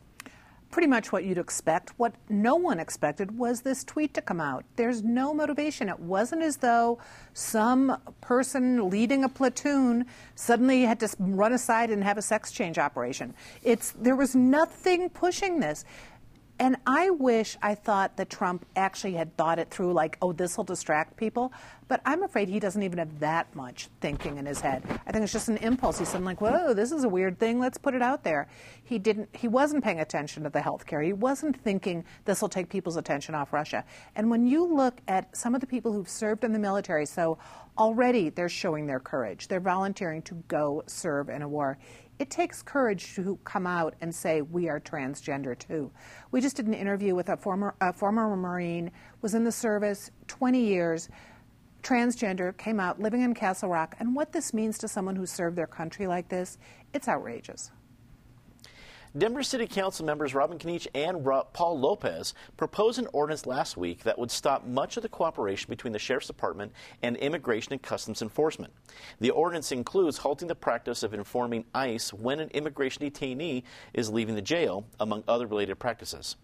Pretty 0.72 0.88
much 0.88 1.12
what 1.12 1.24
you'd 1.24 1.38
expect. 1.38 1.90
What 1.96 2.14
no 2.28 2.56
one 2.56 2.80
expected 2.80 3.36
was 3.36 3.60
this 3.60 3.84
tweet 3.84 4.14
to 4.14 4.22
come 4.22 4.40
out. 4.40 4.64
There's 4.76 5.02
no 5.02 5.32
motivation. 5.32 5.88
It 5.88 5.98
wasn't 5.98 6.42
as 6.42 6.56
though 6.58 6.98
some 7.34 7.96
person 8.20 8.88
leading 8.88 9.24
a 9.24 9.28
platoon 9.28 10.06
suddenly 10.34 10.82
had 10.82 11.00
to 11.00 11.08
run 11.18 11.52
aside 11.52 11.90
and 11.90 12.02
have 12.04 12.18
a 12.18 12.22
sex 12.22 12.52
change 12.52 12.78
operation. 12.78 13.34
It's 13.62 13.92
there 13.92 14.14
was 14.14 14.36
nothing 14.36 15.08
pushing 15.10 15.58
this. 15.58 15.84
And 16.60 16.76
I 16.86 17.08
wish 17.08 17.56
I 17.62 17.74
thought 17.74 18.18
that 18.18 18.28
Trump 18.28 18.66
actually 18.76 19.14
had 19.14 19.34
thought 19.38 19.58
it 19.58 19.70
through, 19.70 19.94
like, 19.94 20.18
oh, 20.20 20.34
this 20.34 20.58
will 20.58 20.64
distract 20.64 21.16
people. 21.16 21.54
But 21.88 22.02
I'm 22.04 22.22
afraid 22.22 22.50
he 22.50 22.60
doesn't 22.60 22.82
even 22.82 22.98
have 22.98 23.18
that 23.20 23.56
much 23.56 23.88
thinking 24.02 24.36
in 24.36 24.44
his 24.44 24.60
head. 24.60 24.82
I 25.06 25.10
think 25.10 25.24
it's 25.24 25.32
just 25.32 25.48
an 25.48 25.56
impulse. 25.56 25.98
He's 25.98 26.08
something 26.08 26.26
like, 26.26 26.42
whoa, 26.42 26.74
this 26.74 26.92
is 26.92 27.02
a 27.02 27.08
weird 27.08 27.38
thing. 27.38 27.60
Let's 27.60 27.78
put 27.78 27.94
it 27.94 28.02
out 28.02 28.24
there. 28.24 28.46
He 28.84 28.98
didn't. 28.98 29.30
He 29.32 29.48
wasn't 29.48 29.82
paying 29.82 30.00
attention 30.00 30.42
to 30.42 30.50
the 30.50 30.60
health 30.60 30.84
care. 30.84 31.00
He 31.00 31.14
wasn't 31.14 31.58
thinking 31.62 32.04
this 32.26 32.42
will 32.42 32.50
take 32.50 32.68
people's 32.68 32.98
attention 32.98 33.34
off 33.34 33.54
Russia. 33.54 33.82
And 34.14 34.28
when 34.28 34.46
you 34.46 34.66
look 34.66 35.00
at 35.08 35.34
some 35.34 35.54
of 35.54 35.62
the 35.62 35.66
people 35.66 35.94
who've 35.94 36.10
served 36.10 36.44
in 36.44 36.52
the 36.52 36.58
military, 36.58 37.06
so 37.06 37.38
already 37.78 38.28
they're 38.28 38.50
showing 38.50 38.86
their 38.86 39.00
courage. 39.00 39.48
They're 39.48 39.60
volunteering 39.60 40.20
to 40.22 40.34
go 40.46 40.82
serve 40.86 41.30
in 41.30 41.40
a 41.40 41.48
war 41.48 41.78
it 42.20 42.28
takes 42.28 42.62
courage 42.62 43.14
to 43.14 43.38
come 43.44 43.66
out 43.66 43.94
and 44.02 44.14
say 44.14 44.42
we 44.42 44.68
are 44.68 44.78
transgender 44.78 45.58
too. 45.58 45.90
We 46.30 46.42
just 46.42 46.54
did 46.54 46.66
an 46.66 46.74
interview 46.74 47.14
with 47.14 47.30
a 47.30 47.36
former 47.36 47.74
a 47.80 47.94
former 47.94 48.36
Marine, 48.36 48.90
was 49.22 49.34
in 49.34 49.42
the 49.42 49.50
service 49.50 50.10
20 50.28 50.60
years, 50.62 51.08
transgender, 51.82 52.54
came 52.58 52.78
out 52.78 53.00
living 53.00 53.22
in 53.22 53.32
Castle 53.32 53.70
Rock, 53.70 53.96
and 53.98 54.14
what 54.14 54.32
this 54.32 54.52
means 54.52 54.76
to 54.78 54.86
someone 54.86 55.16
who 55.16 55.24
served 55.24 55.56
their 55.56 55.66
country 55.66 56.06
like 56.06 56.28
this, 56.28 56.58
it's 56.92 57.08
outrageous. 57.08 57.70
Denver 59.18 59.42
City 59.42 59.66
Council 59.66 60.06
members 60.06 60.36
Robin 60.36 60.56
Kniech 60.56 60.86
and 60.94 61.24
Paul 61.52 61.80
Lopez 61.80 62.32
proposed 62.56 63.00
an 63.00 63.08
ordinance 63.12 63.44
last 63.44 63.76
week 63.76 64.04
that 64.04 64.16
would 64.16 64.30
stop 64.30 64.64
much 64.64 64.96
of 64.96 65.02
the 65.02 65.08
cooperation 65.08 65.68
between 65.68 65.92
the 65.92 65.98
Sheriff's 65.98 66.28
Department 66.28 66.70
and 67.02 67.16
Immigration 67.16 67.72
and 67.72 67.82
Customs 67.82 68.22
Enforcement. 68.22 68.72
The 69.18 69.30
ordinance 69.30 69.72
includes 69.72 70.18
halting 70.18 70.46
the 70.46 70.54
practice 70.54 71.02
of 71.02 71.12
informing 71.12 71.64
ICE 71.74 72.12
when 72.12 72.38
an 72.38 72.50
immigration 72.50 73.02
detainee 73.02 73.64
is 73.94 74.10
leaving 74.10 74.36
the 74.36 74.42
jail, 74.42 74.86
among 75.00 75.24
other 75.26 75.48
related 75.48 75.80
practices. 75.80 76.36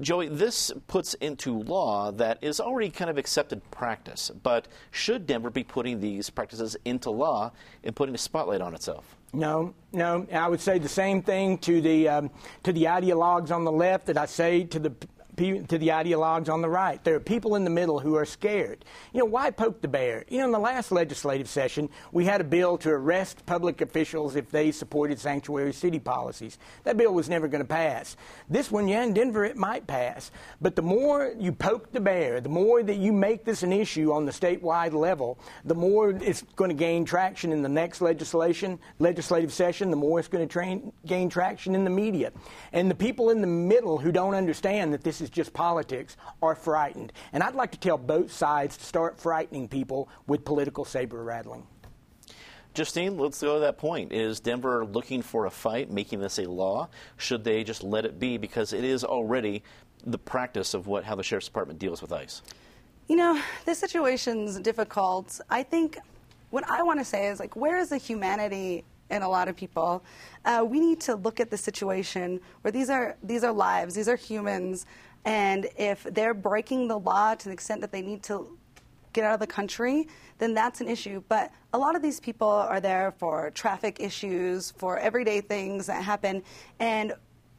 Joey, 0.00 0.28
this 0.28 0.70
puts 0.86 1.14
into 1.14 1.60
law 1.62 2.12
that 2.12 2.38
is 2.42 2.60
already 2.60 2.90
kind 2.90 3.10
of 3.10 3.18
accepted 3.18 3.68
practice, 3.70 4.30
but 4.42 4.68
should 4.90 5.26
Denver 5.26 5.50
be 5.50 5.64
putting 5.64 6.00
these 6.00 6.30
practices 6.30 6.76
into 6.84 7.10
law 7.10 7.52
and 7.82 7.96
putting 7.96 8.14
a 8.14 8.18
spotlight 8.18 8.60
on 8.60 8.74
itself? 8.74 9.16
No, 9.32 9.74
no. 9.92 10.26
I 10.32 10.48
would 10.48 10.60
say 10.60 10.78
the 10.78 10.88
same 10.88 11.20
thing 11.20 11.58
to 11.58 11.80
the 11.80 12.08
um, 12.08 12.30
to 12.62 12.72
the 12.72 12.84
ideologues 12.84 13.50
on 13.50 13.64
the 13.64 13.72
left 13.72 14.06
that 14.06 14.16
I 14.16 14.26
say 14.26 14.64
to 14.64 14.78
the 14.78 14.92
to 15.38 15.78
the 15.78 15.88
ideologues 15.88 16.52
on 16.52 16.60
the 16.60 16.68
right. 16.68 17.02
There 17.02 17.14
are 17.14 17.20
people 17.20 17.54
in 17.54 17.64
the 17.64 17.70
middle 17.70 17.98
who 18.00 18.16
are 18.16 18.24
scared. 18.24 18.84
You 19.12 19.20
know, 19.20 19.24
why 19.24 19.50
poke 19.50 19.80
the 19.80 19.88
bear? 19.88 20.24
You 20.28 20.38
know, 20.38 20.46
in 20.46 20.52
the 20.52 20.58
last 20.58 20.92
legislative 20.92 21.48
session, 21.48 21.88
we 22.12 22.24
had 22.24 22.40
a 22.40 22.44
bill 22.44 22.76
to 22.78 22.90
arrest 22.90 23.46
public 23.46 23.80
officials 23.80 24.36
if 24.36 24.50
they 24.50 24.72
supported 24.72 25.18
sanctuary 25.18 25.72
city 25.72 25.98
policies. 25.98 26.58
That 26.84 26.96
bill 26.96 27.14
was 27.14 27.28
never 27.28 27.48
going 27.48 27.62
to 27.62 27.68
pass. 27.68 28.16
This 28.50 28.70
one, 28.70 28.88
yeah, 28.88 29.04
in 29.04 29.14
Denver, 29.14 29.44
it 29.44 29.56
might 29.56 29.86
pass. 29.86 30.30
But 30.60 30.76
the 30.76 30.82
more 30.82 31.32
you 31.38 31.52
poke 31.52 31.92
the 31.92 32.00
bear, 32.00 32.40
the 32.40 32.48
more 32.48 32.82
that 32.82 32.96
you 32.96 33.12
make 33.12 33.44
this 33.44 33.62
an 33.62 33.72
issue 33.72 34.12
on 34.12 34.26
the 34.26 34.32
statewide 34.32 34.92
level, 34.92 35.38
the 35.64 35.74
more 35.74 36.10
it's 36.10 36.42
going 36.56 36.70
to 36.70 36.76
gain 36.76 37.04
traction 37.04 37.52
in 37.52 37.62
the 37.62 37.68
next 37.68 38.00
legislation, 38.00 38.78
legislative 38.98 39.52
session, 39.52 39.90
the 39.90 39.96
more 39.96 40.18
it's 40.18 40.28
going 40.28 40.46
to 40.46 40.52
train, 40.52 40.92
gain 41.06 41.28
traction 41.28 41.74
in 41.74 41.84
the 41.84 41.90
media. 41.90 42.32
And 42.72 42.90
the 42.90 42.94
people 42.94 43.30
in 43.30 43.40
the 43.40 43.46
middle 43.46 43.98
who 43.98 44.10
don't 44.12 44.34
understand 44.34 44.92
that 44.92 45.04
this 45.04 45.20
is 45.20 45.27
is 45.28 45.34
just 45.34 45.52
politics 45.52 46.16
are 46.42 46.54
frightened. 46.54 47.12
And 47.32 47.42
I'd 47.42 47.54
like 47.54 47.70
to 47.72 47.78
tell 47.78 47.98
both 47.98 48.32
sides 48.32 48.76
to 48.76 48.84
start 48.84 49.18
frightening 49.18 49.68
people 49.68 50.08
with 50.26 50.44
political 50.44 50.84
saber 50.84 51.22
rattling. 51.22 51.66
Justine, 52.74 53.16
let's 53.16 53.40
go 53.40 53.54
to 53.54 53.60
that 53.60 53.78
point. 53.78 54.12
Is 54.12 54.40
Denver 54.40 54.84
looking 54.84 55.22
for 55.22 55.46
a 55.46 55.50
fight, 55.50 55.90
making 55.90 56.20
this 56.20 56.38
a 56.38 56.44
law? 56.44 56.88
Should 57.16 57.42
they 57.42 57.64
just 57.64 57.82
let 57.82 58.04
it 58.04 58.18
be 58.18 58.38
because 58.38 58.72
it 58.72 58.84
is 58.84 59.04
already 59.04 59.62
the 60.04 60.18
practice 60.18 60.74
of 60.74 60.86
what 60.86 61.02
how 61.04 61.14
the 61.16 61.22
sheriff's 61.22 61.46
department 61.46 61.78
deals 61.78 62.00
with 62.00 62.12
ICE? 62.12 62.42
You 63.08 63.16
know, 63.16 63.40
this 63.64 63.78
situation's 63.78 64.60
difficult. 64.60 65.40
I 65.50 65.62
think 65.62 65.98
what 66.50 66.68
I 66.68 66.82
want 66.82 67.00
to 67.00 67.04
say 67.04 67.28
is 67.28 67.40
like, 67.40 67.56
where 67.56 67.78
is 67.78 67.88
the 67.88 67.96
humanity 67.96 68.84
in 69.10 69.22
a 69.22 69.28
lot 69.28 69.48
of 69.48 69.56
people? 69.56 70.04
Uh, 70.44 70.64
we 70.64 70.78
need 70.78 71.00
to 71.00 71.16
look 71.16 71.40
at 71.40 71.50
the 71.50 71.56
situation 71.56 72.40
where 72.60 72.70
these 72.70 72.90
are 72.90 73.16
these 73.22 73.42
are 73.42 73.52
lives, 73.52 73.94
these 73.94 74.08
are 74.08 74.16
humans 74.16 74.86
and 75.24 75.68
if 75.76 76.02
they're 76.04 76.34
breaking 76.34 76.88
the 76.88 76.98
law 76.98 77.34
to 77.34 77.44
the 77.44 77.52
extent 77.52 77.80
that 77.80 77.92
they 77.92 78.02
need 78.02 78.22
to 78.24 78.58
get 79.12 79.24
out 79.24 79.34
of 79.34 79.40
the 79.40 79.46
country, 79.46 80.08
then 80.38 80.54
that's 80.54 80.80
an 80.80 80.88
issue. 80.88 81.22
But 81.28 81.50
a 81.72 81.78
lot 81.78 81.96
of 81.96 82.02
these 82.02 82.20
people 82.20 82.48
are 82.48 82.80
there 82.80 83.12
for 83.18 83.50
traffic 83.50 83.98
issues, 84.00 84.70
for 84.72 84.98
everyday 84.98 85.40
things 85.40 85.86
that 85.86 86.02
happen. 86.02 86.42
And 86.78 87.14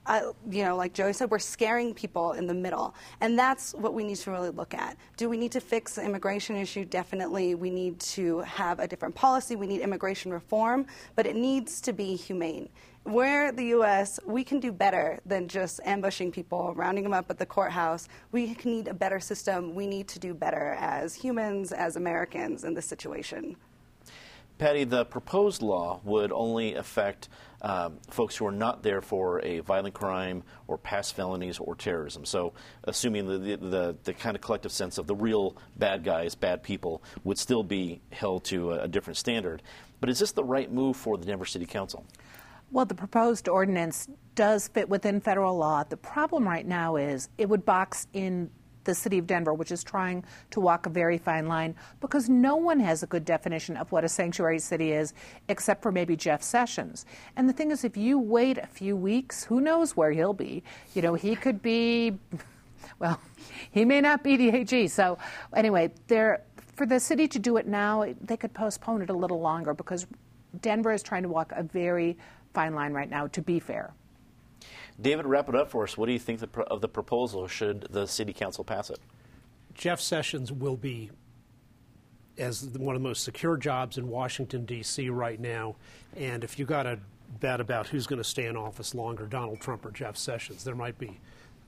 uh, 0.06 0.32
you 0.50 0.63
know, 0.63 0.76
like 0.76 0.93
Joey 0.93 1.13
said, 1.13 1.30
we're 1.30 1.38
scaring 1.38 1.93
people 1.93 2.32
in 2.32 2.48
the 2.48 2.54
middle. 2.54 2.95
And 3.22 3.38
that's 3.38 3.74
what 3.76 3.93
we 3.93 4.04
need 4.04 4.15
to 4.17 4.32
really 4.32 4.50
look 4.50 4.74
at. 4.74 4.98
Do 5.17 5.30
we 5.30 5.38
need 5.38 5.52
to 5.52 5.60
fix 5.60 5.95
the 5.95 6.04
immigration 6.04 6.56
issue? 6.56 6.84
Definitely. 6.84 7.54
We 7.54 7.69
need 7.69 8.00
to 8.00 8.39
have 8.39 8.80
a 8.80 8.88
different 8.88 9.13
policy. 9.13 9.56
We 9.56 9.67
need 9.67 9.82
immigration 9.82 10.32
reform, 10.32 10.88
but 11.15 11.28
it 11.28 11.36
needs 11.36 11.80
to 11.82 11.93
be 11.93 12.15
humane 12.15 12.69
we're 13.05 13.51
the 13.51 13.65
U.S., 13.65 14.19
we 14.25 14.43
can 14.43 14.59
do 14.59 14.71
better 14.71 15.19
than 15.25 15.47
just 15.47 15.79
ambushing 15.85 16.31
people, 16.31 16.73
rounding 16.75 17.03
them 17.03 17.13
up 17.13 17.29
at 17.29 17.38
the 17.38 17.45
courthouse. 17.45 18.07
We 18.31 18.55
need 18.63 18.88
a 18.88 18.93
better 18.93 19.19
system. 19.19 19.73
We 19.73 19.88
need 19.88 20.07
to 20.09 20.19
do 20.19 20.33
better 20.33 20.75
as 20.79 21.15
humans, 21.15 21.71
as 21.71 21.95
Americans 21.95 22.63
in 22.63 22.73
this 22.73 22.85
situation. 22.85 23.55
Patty, 24.57 24.83
the 24.83 25.05
proposed 25.05 25.62
law 25.62 26.01
would 26.03 26.33
only 26.33 26.75
affect 26.75 27.29
um, 27.62 27.97
folks 28.09 28.35
who 28.35 28.45
are 28.45 28.51
not 28.51 28.83
there 28.83 29.01
for 29.01 29.41
a 29.41 29.59
violent 29.59 29.95
crime 29.95 30.43
or 30.67 30.77
past 30.77 31.15
felonies 31.15 31.59
or 31.59 31.75
terrorism. 31.75 32.25
So, 32.25 32.53
assuming 32.83 33.25
the, 33.25 33.38
the, 33.38 33.57
the, 33.57 33.95
the, 34.03 34.13
kind 34.13 34.35
of 34.35 34.41
collective 34.41 34.71
sense 34.71 34.97
of 34.97 35.07
the 35.07 35.15
real 35.15 35.55
bad 35.77 36.03
guys, 36.03 36.35
bad 36.35 36.62
people, 36.62 37.01
would 37.23 37.38
still 37.38 37.63
be 37.63 38.01
held 38.12 38.43
to 38.45 38.73
a, 38.73 38.83
a 38.83 38.88
different 38.88 39.17
standard. 39.17 39.62
But 40.01 40.09
is 40.09 40.19
this 40.19 40.31
the 40.33 40.43
right 40.43 40.71
move 40.71 40.95
for 40.95 41.17
the 41.17 41.25
Denver 41.25 41.45
City 41.45 41.65
Council? 41.65 42.05
Well, 42.71 42.86
the 42.86 42.95
proposed 42.95 43.49
ordinance 43.49 44.08
does 44.36 44.67
fit 44.67 44.88
within 44.89 45.19
federal 45.19 45.58
law. 45.58 45.84
The 45.84 45.97
problem 45.97 46.47
right 46.47 46.65
now 46.65 46.95
is 46.95 47.29
it 47.38 47.49
would 47.49 47.65
box 47.65 48.08
in 48.13 48.49
the 48.84 48.95
city 48.95 49.17
of 49.17 49.27
Denver, 49.27 49.53
which 49.53 49.71
is 49.71 49.84
trying 49.84 50.23
to 50.51 50.60
walk 50.60 50.86
a 50.86 50.89
very 50.89 51.17
fine 51.17 51.47
line, 51.47 51.75
because 51.99 52.29
no 52.29 52.55
one 52.55 52.79
has 52.79 53.03
a 53.03 53.08
good 53.08 53.25
definition 53.25 53.75
of 53.75 53.91
what 53.91 54.03
a 54.03 54.10
sanctuary 54.10 54.60
city 54.60 54.93
is, 54.93 55.13
except 55.47 55.82
for 55.84 55.91
maybe 55.91 56.15
Jeff 56.15 56.41
Sessions. 56.41 57.05
And 57.36 57.49
the 57.49 57.53
thing 57.53 57.71
is, 57.71 57.84
if 57.84 57.97
you 57.97 58.17
wait 58.17 58.58
a 58.58 58.67
few 58.67 58.95
weeks, 58.95 59.43
who 59.43 59.62
knows 59.62 59.97
where 59.97 60.12
he'll 60.12 60.34
be? 60.34 60.63
You 60.93 61.01
know, 61.01 61.13
he 61.15 61.36
could 61.36 61.62
be 61.62 62.17
Well, 62.99 63.19
he 63.71 63.86
may 63.86 64.01
not 64.01 64.23
be 64.23 64.38
the 64.38 64.49
AG. 64.49 64.88
So, 64.89 65.17
anyway, 65.55 65.91
there 66.08 66.43
for 66.75 66.86
the 66.86 66.99
city 66.99 67.27
to 67.27 67.39
do 67.39 67.58
it 67.58 67.67
now, 67.67 68.05
they 68.21 68.38
could 68.38 68.53
postpone 68.53 69.01
it 69.01 69.10
a 69.10 69.13
little 69.13 69.41
longer 69.41 69.73
because 69.73 70.08
Denver 70.62 70.93
is 70.93 71.03
trying 71.03 71.23
to 71.23 71.29
walk 71.29 71.51
a 71.55 71.63
very 71.63 72.17
fine 72.53 72.73
line 72.73 72.93
right 72.93 73.09
now. 73.09 73.27
To 73.27 73.41
be 73.41 73.59
fair, 73.59 73.93
David, 75.01 75.25
wrap 75.25 75.49
it 75.49 75.55
up 75.55 75.69
for 75.69 75.83
us. 75.83 75.97
What 75.97 76.07
do 76.07 76.12
you 76.12 76.19
think 76.19 76.41
of 76.67 76.81
the 76.81 76.89
proposal? 76.89 77.47
Should 77.47 77.88
the 77.89 78.05
city 78.05 78.33
council 78.33 78.63
pass 78.63 78.89
it? 78.89 78.99
Jeff 79.73 80.01
Sessions 80.01 80.51
will 80.51 80.75
be 80.75 81.09
as 82.38 82.63
one 82.77 82.95
of 82.95 83.01
the 83.01 83.07
most 83.07 83.23
secure 83.23 83.57
jobs 83.57 83.97
in 83.97 84.07
Washington 84.07 84.65
D.C. 84.65 85.09
right 85.09 85.39
now, 85.39 85.75
and 86.15 86.43
if 86.43 86.57
you 86.57 86.65
got 86.65 86.85
a 86.85 86.99
bet 87.39 87.62
about 87.62 87.88
who's 87.88 88.07
going 88.07 88.17
to 88.17 88.27
stay 88.27 88.45
in 88.45 88.57
office 88.57 88.95
longer, 88.95 89.25
Donald 89.25 89.59
Trump 89.59 89.85
or 89.85 89.91
Jeff 89.91 90.17
Sessions, 90.17 90.63
there 90.63 90.75
might 90.75 90.97
be 90.97 91.19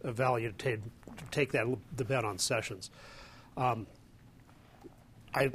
a 0.03 0.11
value 0.11 0.51
to 0.51 0.57
take, 0.57 0.79
to 1.17 1.23
take 1.29 1.51
that 1.51 1.67
the 1.95 2.05
bet 2.05 2.25
on 2.25 2.37
Sessions. 2.37 2.89
Um, 3.57 3.85
I, 5.33 5.51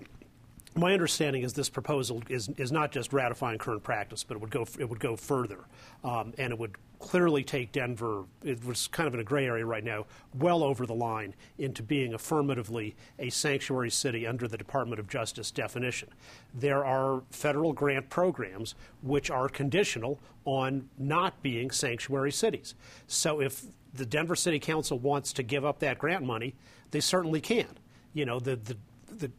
my 0.77 0.93
understanding 0.93 1.43
is 1.43 1.55
this 1.55 1.71
proposal 1.71 2.23
is, 2.29 2.49
is 2.57 2.71
not 2.71 2.93
just 2.93 3.13
ratifying 3.13 3.59
current 3.59 3.83
practice, 3.83 4.23
but 4.23 4.37
it 4.37 4.41
would 4.41 4.51
go 4.51 4.67
it 4.79 4.89
would 4.89 5.01
go 5.01 5.17
further, 5.17 5.61
um, 6.05 6.35
and 6.39 6.53
it 6.53 6.59
would 6.59 6.77
clearly 6.99 7.43
take 7.43 7.73
Denver. 7.73 8.25
It 8.43 8.65
was 8.65 8.87
kind 8.89 9.07
of 9.07 9.15
in 9.15 9.21
a 9.21 9.25
gray 9.25 9.47
area 9.47 9.65
right 9.65 9.85
now, 9.85 10.07
well 10.39 10.63
over 10.63 10.87
the 10.87 10.95
line 10.95 11.35
into 11.59 11.83
being 11.83 12.15
affirmatively 12.15 12.95
a 13.19 13.31
sanctuary 13.31 13.91
city 13.91 14.27
under 14.27 14.49
the 14.49 14.57
Department 14.57 15.01
of 15.01 15.09
Justice 15.09 15.51
definition. 15.51 16.09
There 16.55 16.85
are 16.85 17.23
federal 17.31 17.73
grant 17.73 18.09
programs 18.11 18.75
which 19.03 19.31
are 19.31 19.49
conditional 19.49 20.19
on 20.45 20.89
not 20.99 21.43
being 21.43 21.71
sanctuary 21.71 22.33
cities. 22.33 22.75
So 23.07 23.41
if 23.41 23.63
the 23.93 24.07
Denver 24.07 24.37
City 24.37 24.59
Council 24.59 24.99
wants 24.99 25.33
to 25.35 25.43
give 25.43 25.65
up 25.65 25.79
that 25.81 25.99
grant 25.99 26.25
money, 26.25 26.55
they 26.91 27.01
certainly 27.01 27.41
can. 27.41 27.79
You 28.15 28.25
know, 28.25 28.41
the, 28.41 28.57
the, 28.57 28.77
the 29.19 29.31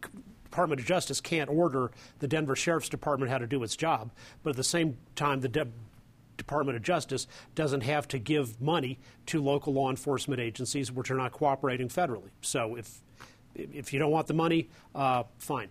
Department 0.58 0.82
of 0.82 0.88
Justice 0.88 1.22
can't 1.22 1.52
order 1.52 1.91
the 2.17 2.28
Denver 2.28 2.56
Sheriff's 2.56 2.89
Department 2.89 3.32
how 3.32 3.38
to 3.38 3.46
do 3.46 3.62
its 3.62 3.76
job, 3.76 4.10
but 4.41 4.50
at 4.50 4.56
the 4.56 4.63
same 4.63 4.98
time, 5.15 5.41
the 5.41 5.48
De- 5.48 5.67
Department 6.36 6.76
of 6.76 6.82
Justice 6.82 7.28
doesn't 7.54 7.82
have 7.82 8.08
to 8.08 8.17
give 8.17 8.60
money 8.60 8.98
to 9.28 9.39
local 9.39 9.74
law 9.74 9.91
enforcement 9.91 10.41
agencies 10.41 10.91
which 10.91 11.12
are 11.12 11.15
not 11.15 11.32
cooperating 11.32 11.89
federally. 11.89 12.32
So 12.41 12.76
if 12.76 13.04
if 13.54 13.93
you 13.93 14.00
don't 14.00 14.10
want 14.10 14.26
the 14.26 14.34
money, 14.34 14.70
uh, 14.96 15.26
fine. 15.38 15.70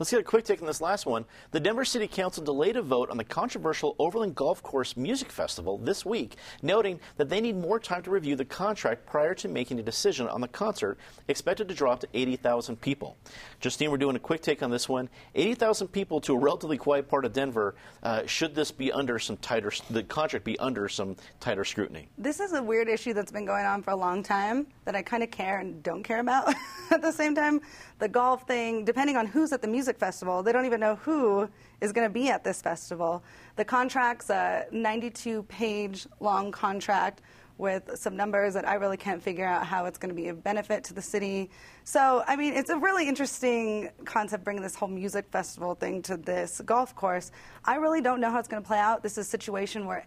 Let's 0.00 0.10
get 0.10 0.20
a 0.20 0.24
quick 0.24 0.46
take 0.46 0.62
on 0.62 0.66
this 0.66 0.80
last 0.80 1.04
one. 1.04 1.26
The 1.50 1.60
Denver 1.60 1.84
City 1.84 2.08
Council 2.08 2.42
delayed 2.42 2.76
a 2.76 2.80
vote 2.80 3.10
on 3.10 3.18
the 3.18 3.24
controversial 3.24 3.96
Overland 3.98 4.34
Golf 4.34 4.62
Course 4.62 4.96
Music 4.96 5.30
Festival 5.30 5.76
this 5.76 6.06
week, 6.06 6.36
noting 6.62 6.98
that 7.18 7.28
they 7.28 7.38
need 7.38 7.54
more 7.54 7.78
time 7.78 8.02
to 8.04 8.10
review 8.10 8.34
the 8.34 8.46
contract 8.46 9.04
prior 9.04 9.34
to 9.34 9.46
making 9.46 9.78
a 9.78 9.82
decision 9.82 10.26
on 10.26 10.40
the 10.40 10.48
concert, 10.48 10.96
expected 11.28 11.68
to 11.68 11.74
draw 11.74 11.92
up 11.92 12.00
to 12.00 12.08
80,000 12.14 12.80
people. 12.80 13.18
Justine, 13.60 13.90
we're 13.90 13.98
doing 13.98 14.16
a 14.16 14.18
quick 14.20 14.40
take 14.40 14.62
on 14.62 14.70
this 14.70 14.88
one. 14.88 15.06
80,000 15.34 15.88
people 15.88 16.18
to 16.22 16.32
a 16.32 16.38
relatively 16.38 16.78
quiet 16.78 17.06
part 17.06 17.26
of 17.26 17.34
Denver. 17.34 17.74
Uh, 18.02 18.24
should 18.24 18.54
this 18.54 18.70
be 18.70 18.90
under 18.90 19.18
some 19.18 19.36
tighter, 19.36 19.70
the 19.90 20.02
contract 20.02 20.46
be 20.46 20.58
under 20.60 20.88
some 20.88 21.14
tighter 21.40 21.62
scrutiny? 21.62 22.08
This 22.16 22.40
is 22.40 22.54
a 22.54 22.62
weird 22.62 22.88
issue 22.88 23.12
that's 23.12 23.32
been 23.32 23.44
going 23.44 23.66
on 23.66 23.82
for 23.82 23.90
a 23.90 23.96
long 23.96 24.22
time 24.22 24.66
that 24.86 24.96
I 24.96 25.02
kind 25.02 25.22
of 25.22 25.30
care 25.30 25.58
and 25.58 25.82
don't 25.82 26.02
care 26.02 26.20
about 26.20 26.54
at 26.90 27.02
the 27.02 27.12
same 27.12 27.34
time. 27.34 27.60
The 27.98 28.08
golf 28.08 28.46
thing, 28.46 28.86
depending 28.86 29.18
on 29.18 29.26
who's 29.26 29.52
at 29.52 29.60
the 29.60 29.68
music 29.68 29.89
festival, 29.98 30.42
they 30.42 30.52
don't 30.52 30.66
even 30.66 30.80
know 30.80 30.96
who 30.96 31.48
is 31.80 31.92
going 31.92 32.06
to 32.06 32.12
be 32.12 32.28
at 32.28 32.44
this 32.44 32.60
festival. 32.60 33.22
The 33.56 33.64
contract's 33.64 34.30
a 34.30 34.66
92 34.70 35.44
page 35.44 36.06
long 36.20 36.52
contract 36.52 37.22
with 37.60 37.90
some 37.94 38.16
numbers 38.16 38.54
that 38.54 38.66
I 38.66 38.74
really 38.74 38.96
can't 38.96 39.22
figure 39.22 39.44
out 39.44 39.66
how 39.66 39.84
it's 39.84 39.98
going 39.98 40.08
to 40.08 40.14
be 40.14 40.28
a 40.28 40.34
benefit 40.34 40.82
to 40.84 40.94
the 40.94 41.02
city. 41.02 41.50
So, 41.84 42.24
I 42.26 42.34
mean, 42.34 42.54
it's 42.54 42.70
a 42.70 42.78
really 42.78 43.06
interesting 43.06 43.90
concept 44.06 44.44
bringing 44.44 44.62
this 44.62 44.74
whole 44.74 44.88
music 44.88 45.26
festival 45.30 45.74
thing 45.74 46.00
to 46.02 46.16
this 46.16 46.62
golf 46.64 46.94
course. 46.96 47.30
I 47.64 47.76
really 47.76 48.00
don't 48.00 48.20
know 48.20 48.30
how 48.30 48.38
it's 48.38 48.48
going 48.48 48.62
to 48.62 48.66
play 48.66 48.78
out. 48.78 49.02
This 49.02 49.18
is 49.18 49.26
a 49.26 49.30
situation 49.30 49.86
where 49.86 50.06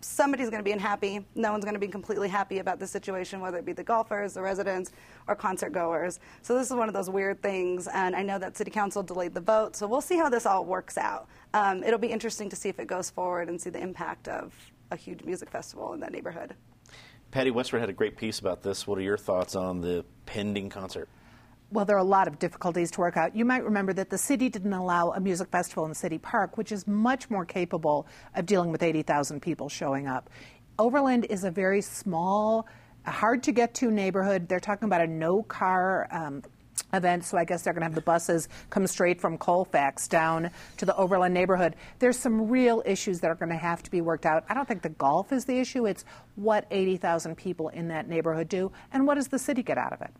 somebody's 0.00 0.50
going 0.50 0.60
to 0.60 0.64
be 0.64 0.72
unhappy. 0.72 1.24
No 1.34 1.52
one's 1.52 1.64
going 1.64 1.74
to 1.74 1.80
be 1.80 1.88
completely 1.88 2.28
happy 2.28 2.58
about 2.58 2.78
the 2.78 2.86
situation, 2.86 3.40
whether 3.40 3.58
it 3.58 3.64
be 3.64 3.72
the 3.72 3.84
golfers, 3.84 4.34
the 4.34 4.42
residents, 4.42 4.92
or 5.26 5.34
concert 5.34 5.72
goers. 5.72 6.20
So 6.42 6.56
this 6.56 6.68
is 6.68 6.76
one 6.76 6.88
of 6.88 6.94
those 6.94 7.08
weird 7.08 7.42
things, 7.42 7.88
and 7.88 8.14
I 8.14 8.22
know 8.22 8.38
that 8.38 8.56
City 8.56 8.70
Council 8.70 9.02
delayed 9.02 9.34
the 9.34 9.40
vote, 9.40 9.76
so 9.76 9.86
we'll 9.86 10.00
see 10.00 10.16
how 10.16 10.28
this 10.28 10.46
all 10.46 10.64
works 10.64 10.98
out. 10.98 11.28
Um, 11.54 11.82
it'll 11.82 11.98
be 11.98 12.08
interesting 12.08 12.48
to 12.50 12.56
see 12.56 12.68
if 12.68 12.78
it 12.78 12.86
goes 12.86 13.10
forward 13.10 13.48
and 13.48 13.60
see 13.60 13.70
the 13.70 13.80
impact 13.80 14.28
of 14.28 14.52
a 14.90 14.96
huge 14.96 15.22
music 15.24 15.50
festival 15.50 15.92
in 15.94 16.00
that 16.00 16.12
neighborhood. 16.12 16.54
Patty 17.30 17.50
Westword 17.50 17.80
had 17.80 17.88
a 17.88 17.94
great 17.94 18.16
piece 18.16 18.38
about 18.38 18.62
this. 18.62 18.86
What 18.86 18.98
are 18.98 19.02
your 19.02 19.18
thoughts 19.18 19.56
on 19.56 19.80
the 19.80 20.04
pending 20.26 20.68
concert? 20.68 21.08
Well, 21.74 21.84
there 21.84 21.96
are 21.96 21.98
a 21.98 22.04
lot 22.04 22.28
of 22.28 22.38
difficulties 22.38 22.92
to 22.92 23.00
work 23.00 23.16
out. 23.16 23.34
You 23.34 23.44
might 23.44 23.64
remember 23.64 23.92
that 23.94 24.08
the 24.08 24.16
city 24.16 24.48
didn't 24.48 24.74
allow 24.74 25.10
a 25.10 25.18
music 25.18 25.48
festival 25.48 25.86
in 25.86 25.92
City 25.92 26.18
Park, 26.18 26.56
which 26.56 26.70
is 26.70 26.86
much 26.86 27.28
more 27.30 27.44
capable 27.44 28.06
of 28.36 28.46
dealing 28.46 28.70
with 28.70 28.84
80,000 28.84 29.42
people 29.42 29.68
showing 29.68 30.06
up. 30.06 30.30
Overland 30.78 31.26
is 31.30 31.42
a 31.42 31.50
very 31.50 31.80
small, 31.80 32.68
hard 33.04 33.42
to 33.42 33.50
get 33.50 33.74
to 33.74 33.90
neighborhood. 33.90 34.46
They're 34.48 34.60
talking 34.60 34.86
about 34.86 35.00
a 35.00 35.08
no 35.08 35.42
car 35.42 36.06
um, 36.12 36.44
event, 36.92 37.24
so 37.24 37.36
I 37.36 37.44
guess 37.44 37.62
they're 37.62 37.72
going 37.72 37.80
to 37.80 37.86
have 37.86 37.96
the 37.96 38.02
buses 38.02 38.48
come 38.70 38.86
straight 38.86 39.20
from 39.20 39.36
Colfax 39.36 40.06
down 40.06 40.52
to 40.76 40.86
the 40.86 40.94
Overland 40.94 41.34
neighborhood. 41.34 41.74
There's 41.98 42.16
some 42.16 42.48
real 42.48 42.84
issues 42.86 43.18
that 43.18 43.32
are 43.32 43.34
going 43.34 43.50
to 43.50 43.58
have 43.58 43.82
to 43.82 43.90
be 43.90 44.00
worked 44.00 44.26
out. 44.26 44.44
I 44.48 44.54
don't 44.54 44.68
think 44.68 44.82
the 44.82 44.90
golf 44.90 45.32
is 45.32 45.44
the 45.44 45.58
issue, 45.58 45.86
it's 45.86 46.04
what 46.36 46.68
80,000 46.70 47.34
people 47.36 47.70
in 47.70 47.88
that 47.88 48.08
neighborhood 48.08 48.48
do, 48.48 48.70
and 48.92 49.08
what 49.08 49.16
does 49.16 49.26
the 49.26 49.40
city 49.40 49.64
get 49.64 49.76
out 49.76 49.92
of 49.92 50.02
it? 50.02 50.12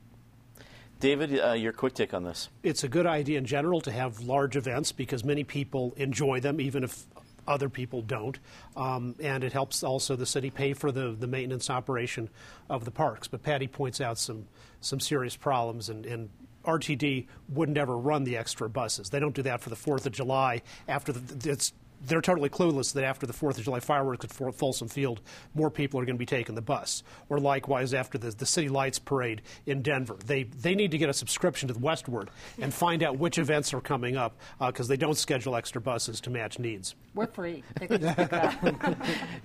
David, 1.04 1.38
uh, 1.38 1.52
your 1.52 1.74
quick 1.74 1.92
take 1.92 2.14
on 2.14 2.24
this. 2.24 2.48
It's 2.62 2.82
a 2.82 2.88
good 2.88 3.04
idea 3.04 3.36
in 3.36 3.44
general 3.44 3.82
to 3.82 3.92
have 3.92 4.20
large 4.20 4.56
events 4.56 4.90
because 4.90 5.22
many 5.22 5.44
people 5.44 5.92
enjoy 5.98 6.40
them, 6.40 6.62
even 6.62 6.82
if 6.82 7.04
other 7.46 7.68
people 7.68 8.00
don't. 8.00 8.38
Um, 8.74 9.14
and 9.20 9.44
it 9.44 9.52
helps 9.52 9.82
also 9.82 10.16
the 10.16 10.24
city 10.24 10.48
pay 10.48 10.72
for 10.72 10.90
the, 10.90 11.10
the 11.10 11.26
maintenance 11.26 11.68
operation 11.68 12.30
of 12.70 12.86
the 12.86 12.90
parks. 12.90 13.28
But 13.28 13.42
Patty 13.42 13.66
points 13.66 14.00
out 14.00 14.16
some, 14.16 14.46
some 14.80 14.98
serious 14.98 15.36
problems, 15.36 15.90
and, 15.90 16.06
and 16.06 16.30
RTD 16.64 17.26
wouldn't 17.50 17.76
ever 17.76 17.98
run 17.98 18.24
the 18.24 18.38
extra 18.38 18.70
buses. 18.70 19.10
They 19.10 19.20
don't 19.20 19.34
do 19.34 19.42
that 19.42 19.60
for 19.60 19.68
the 19.68 19.76
4th 19.76 20.06
of 20.06 20.12
July 20.12 20.62
after 20.88 21.12
the, 21.12 21.50
it's 21.50 21.74
they're 22.06 22.20
totally 22.20 22.48
clueless 22.48 22.92
that 22.94 23.04
after 23.04 23.26
the 23.26 23.32
Fourth 23.32 23.58
of 23.58 23.64
July 23.64 23.80
fireworks 23.80 24.24
at 24.24 24.54
Folsom 24.54 24.88
Field, 24.88 25.20
more 25.54 25.70
people 25.70 26.00
are 26.00 26.04
going 26.04 26.16
to 26.16 26.18
be 26.18 26.26
taking 26.26 26.54
the 26.54 26.62
bus. 26.62 27.02
Or 27.28 27.38
likewise, 27.38 27.94
after 27.94 28.18
the, 28.18 28.30
the 28.30 28.46
City 28.46 28.68
Lights 28.68 28.98
Parade 28.98 29.42
in 29.66 29.82
Denver, 29.82 30.16
they 30.24 30.44
they 30.44 30.74
need 30.74 30.90
to 30.90 30.98
get 30.98 31.08
a 31.08 31.12
subscription 31.14 31.68
to 31.68 31.74
the 31.74 31.80
Westword 31.80 32.28
and 32.60 32.72
find 32.72 33.02
out 33.02 33.18
which 33.18 33.38
events 33.38 33.72
are 33.74 33.80
coming 33.80 34.16
up 34.16 34.36
because 34.58 34.88
uh, 34.88 34.90
they 34.90 34.96
don't 34.96 35.16
schedule 35.16 35.56
extra 35.56 35.80
buses 35.80 36.20
to 36.22 36.30
match 36.30 36.58
needs. 36.58 36.94
We're 37.14 37.26
free. 37.26 37.62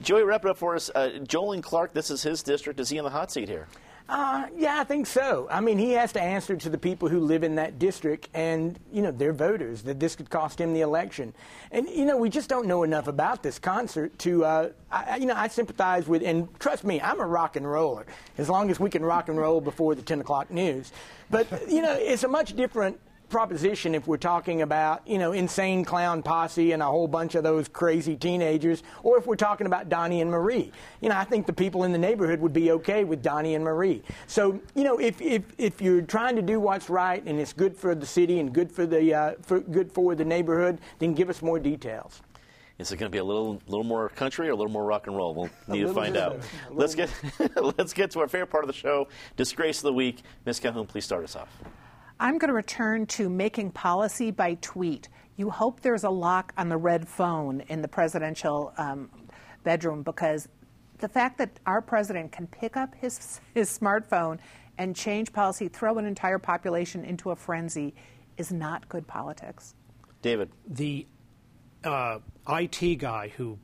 Joey, 0.01 0.23
wrap 0.23 0.45
it 0.45 0.51
up 0.51 0.57
for 0.57 0.75
us. 0.75 0.89
Uh, 0.93 1.19
Jolon 1.23 1.61
Clark, 1.61 1.93
this 1.93 2.09
is 2.09 2.23
his 2.23 2.43
district. 2.43 2.79
Is 2.79 2.89
he 2.89 2.97
in 2.97 3.03
the 3.03 3.09
hot 3.09 3.31
seat 3.31 3.47
here? 3.47 3.67
Uh, 4.09 4.47
yeah, 4.57 4.79
I 4.79 4.85
think 4.85 5.05
so. 5.05 5.47
I 5.51 5.61
mean, 5.61 5.77
he 5.77 5.91
has 5.91 6.11
to 6.13 6.21
answer 6.21 6.55
to 6.55 6.69
the 6.69 6.79
people 6.79 7.09
who 7.09 7.19
live 7.19 7.43
in 7.43 7.55
that 7.55 7.77
district 7.77 8.27
and, 8.33 8.79
you 8.91 9.03
know, 9.03 9.11
their 9.11 9.33
voters, 9.33 9.83
that 9.83 9.99
this 9.99 10.15
could 10.15 10.31
cost 10.31 10.59
him 10.59 10.73
the 10.73 10.81
election. 10.81 11.31
And, 11.71 11.87
you 11.87 12.05
know, 12.05 12.17
we 12.17 12.31
just 12.31 12.49
don't 12.49 12.65
know 12.65 12.81
enough 12.81 13.07
about 13.07 13.43
this 13.43 13.59
concert 13.59 14.17
to, 14.19 14.43
uh, 14.43 14.69
I, 14.91 15.17
you 15.17 15.27
know, 15.27 15.35
I 15.35 15.47
sympathize 15.47 16.07
with, 16.07 16.23
and 16.23 16.47
trust 16.59 16.83
me, 16.83 16.99
I'm 16.99 17.19
a 17.19 17.25
rock 17.27 17.55
and 17.55 17.69
roller, 17.69 18.07
as 18.39 18.49
long 18.49 18.71
as 18.71 18.79
we 18.79 18.89
can 18.89 19.05
rock 19.05 19.29
and 19.29 19.37
roll 19.37 19.61
before 19.61 19.93
the 19.93 20.01
10 20.01 20.21
o'clock 20.21 20.49
news. 20.49 20.91
But, 21.29 21.47
you 21.69 21.83
know, 21.83 21.93
it's 21.93 22.23
a 22.23 22.27
much 22.27 22.55
different 22.55 22.99
proposition 23.29 23.95
if 23.95 24.07
we're 24.07 24.17
talking 24.17 24.61
about, 24.61 25.07
you 25.07 25.17
know, 25.17 25.31
insane 25.31 25.85
clown 25.85 26.21
posse 26.21 26.71
and 26.71 26.81
a 26.81 26.85
whole 26.85 27.07
bunch 27.07 27.35
of 27.35 27.43
those 27.43 27.67
crazy 27.67 28.15
teenagers, 28.15 28.83
or 29.03 29.17
if 29.17 29.27
we're 29.27 29.35
talking 29.35 29.67
about 29.67 29.89
Donnie 29.89 30.21
and 30.21 30.29
Marie. 30.29 30.71
You 31.01 31.09
know, 31.09 31.15
I 31.15 31.23
think 31.23 31.45
the 31.45 31.53
people 31.53 31.83
in 31.83 31.91
the 31.91 31.97
neighborhood 31.97 32.39
would 32.41 32.53
be 32.53 32.71
okay 32.71 33.03
with 33.03 33.21
Donnie 33.21 33.55
and 33.55 33.63
Marie. 33.63 34.03
So, 34.27 34.59
you 34.75 34.83
know, 34.83 34.99
if, 34.99 35.21
if, 35.21 35.43
if 35.57 35.81
you're 35.81 36.01
trying 36.01 36.35
to 36.35 36.41
do 36.41 36.59
what's 36.59 36.89
right 36.89 37.23
and 37.25 37.39
it's 37.39 37.53
good 37.53 37.75
for 37.77 37.95
the 37.95 38.05
city 38.05 38.39
and 38.39 38.53
good 38.53 38.71
for 38.71 38.85
the, 38.85 39.13
uh, 39.13 39.33
for, 39.41 39.59
good 39.59 39.91
for 39.91 40.15
the 40.15 40.25
neighborhood, 40.25 40.79
then 40.99 41.13
give 41.13 41.29
us 41.29 41.41
more 41.41 41.59
details. 41.59 42.21
Is 42.79 42.93
it 42.93 42.97
going 42.97 43.11
to 43.11 43.13
be 43.13 43.19
a 43.19 43.23
little, 43.23 43.61
little 43.67 43.83
more 43.83 44.07
country 44.07 44.47
or 44.47 44.51
a 44.51 44.55
little 44.55 44.71
more 44.71 44.85
rock 44.85 45.07
and 45.07 45.15
roll? 45.15 45.35
We'll 45.35 45.49
need 45.67 45.81
to 45.81 45.93
find 45.93 46.15
out. 46.15 46.39
Let's 46.71 46.95
get, 46.95 47.09
let's 47.77 47.91
get 47.91 48.11
to 48.11 48.21
our 48.21 48.27
favorite 48.29 48.47
part 48.47 48.63
of 48.63 48.69
the 48.69 48.73
show, 48.73 49.09
Disgrace 49.35 49.79
of 49.79 49.83
the 49.83 49.93
Week. 49.93 50.23
Ms. 50.45 50.61
Calhoun, 50.61 50.87
please 50.87 51.03
start 51.03 51.25
us 51.25 51.35
off. 51.35 51.49
I'm 52.19 52.37
going 52.37 52.49
to 52.49 52.53
return 52.53 53.05
to 53.07 53.29
making 53.29 53.71
policy 53.71 54.29
by 54.29 54.55
tweet. 54.55 55.07
You 55.37 55.49
hope 55.49 55.79
there's 55.79 56.03
a 56.03 56.09
lock 56.09 56.53
on 56.57 56.67
the 56.67 56.75
red 56.75 57.07
phone 57.07 57.61
in 57.69 57.81
the 57.81 57.87
presidential 57.87 58.73
um, 58.77 59.09
bedroom 59.63 60.03
because 60.03 60.49
the 60.97 61.07
fact 61.07 61.37
that 61.37 61.49
our 61.65 61.81
president 61.81 62.33
can 62.33 62.45
pick 62.47 62.75
up 62.75 62.93
his, 62.95 63.39
his 63.53 63.69
smartphone 63.69 64.39
and 64.77 64.93
change 64.95 65.31
policy, 65.31 65.69
throw 65.69 65.97
an 65.97 66.05
entire 66.05 66.39
population 66.39 67.05
into 67.05 67.31
a 67.31 67.35
frenzy, 67.35 67.93
is 68.37 68.51
not 68.51 68.87
good 68.89 69.07
politics. 69.07 69.75
David. 70.21 70.49
The 70.67 71.07
uh, 71.85 72.19
IT 72.49 72.95
guy 72.95 73.29
who 73.37 73.57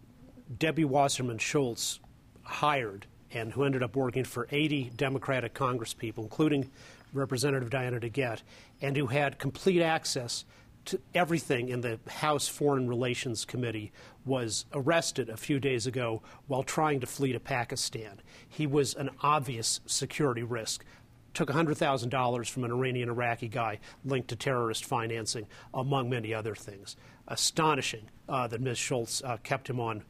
Debbie 0.59 0.85
Wasserman 0.85 1.39
Schultz 1.39 1.99
hired 2.43 3.05
and 3.31 3.51
who 3.51 3.65
ended 3.65 3.83
up 3.83 3.97
working 3.97 4.23
for 4.23 4.47
80 4.49 4.91
Democratic 4.95 5.53
congresspeople, 5.53 6.19
including 6.19 6.71
Representative 7.15 7.69
Diana 7.69 7.99
DeGette, 7.99 8.41
and 8.81 8.95
who 8.95 9.07
had 9.07 9.39
complete 9.39 9.81
access 9.81 10.45
to 10.85 10.99
everything 11.15 11.69
in 11.69 11.81
the 11.81 11.99
House 12.07 12.47
Foreign 12.47 12.87
Relations 12.87 13.43
Committee, 13.45 13.91
was 14.25 14.65
arrested 14.73 15.29
a 15.29 15.37
few 15.37 15.59
days 15.59 15.87
ago 15.87 16.21
while 16.47 16.63
trying 16.63 16.99
to 16.99 17.07
flee 17.07 17.33
to 17.33 17.39
Pakistan. 17.39 18.21
He 18.47 18.67
was 18.67 18.93
an 18.93 19.09
obvious 19.21 19.81
security 19.85 20.43
risk. 20.43 20.85
Took 21.33 21.49
$100,000 21.49 22.49
from 22.49 22.63
an 22.63 22.71
Iranian 22.71 23.09
Iraqi 23.09 23.47
guy 23.47 23.79
linked 24.05 24.29
to 24.29 24.35
terrorist 24.35 24.85
financing, 24.85 25.47
among 25.73 26.09
many 26.09 26.33
other 26.33 26.55
things. 26.55 26.95
Astonishing 27.27 28.09
uh, 28.29 28.47
that 28.47 28.61
Ms. 28.61 28.77
Schultz 28.77 29.23
uh, 29.23 29.37
kept 29.37 29.69
him 29.69 29.79
on, 29.79 30.03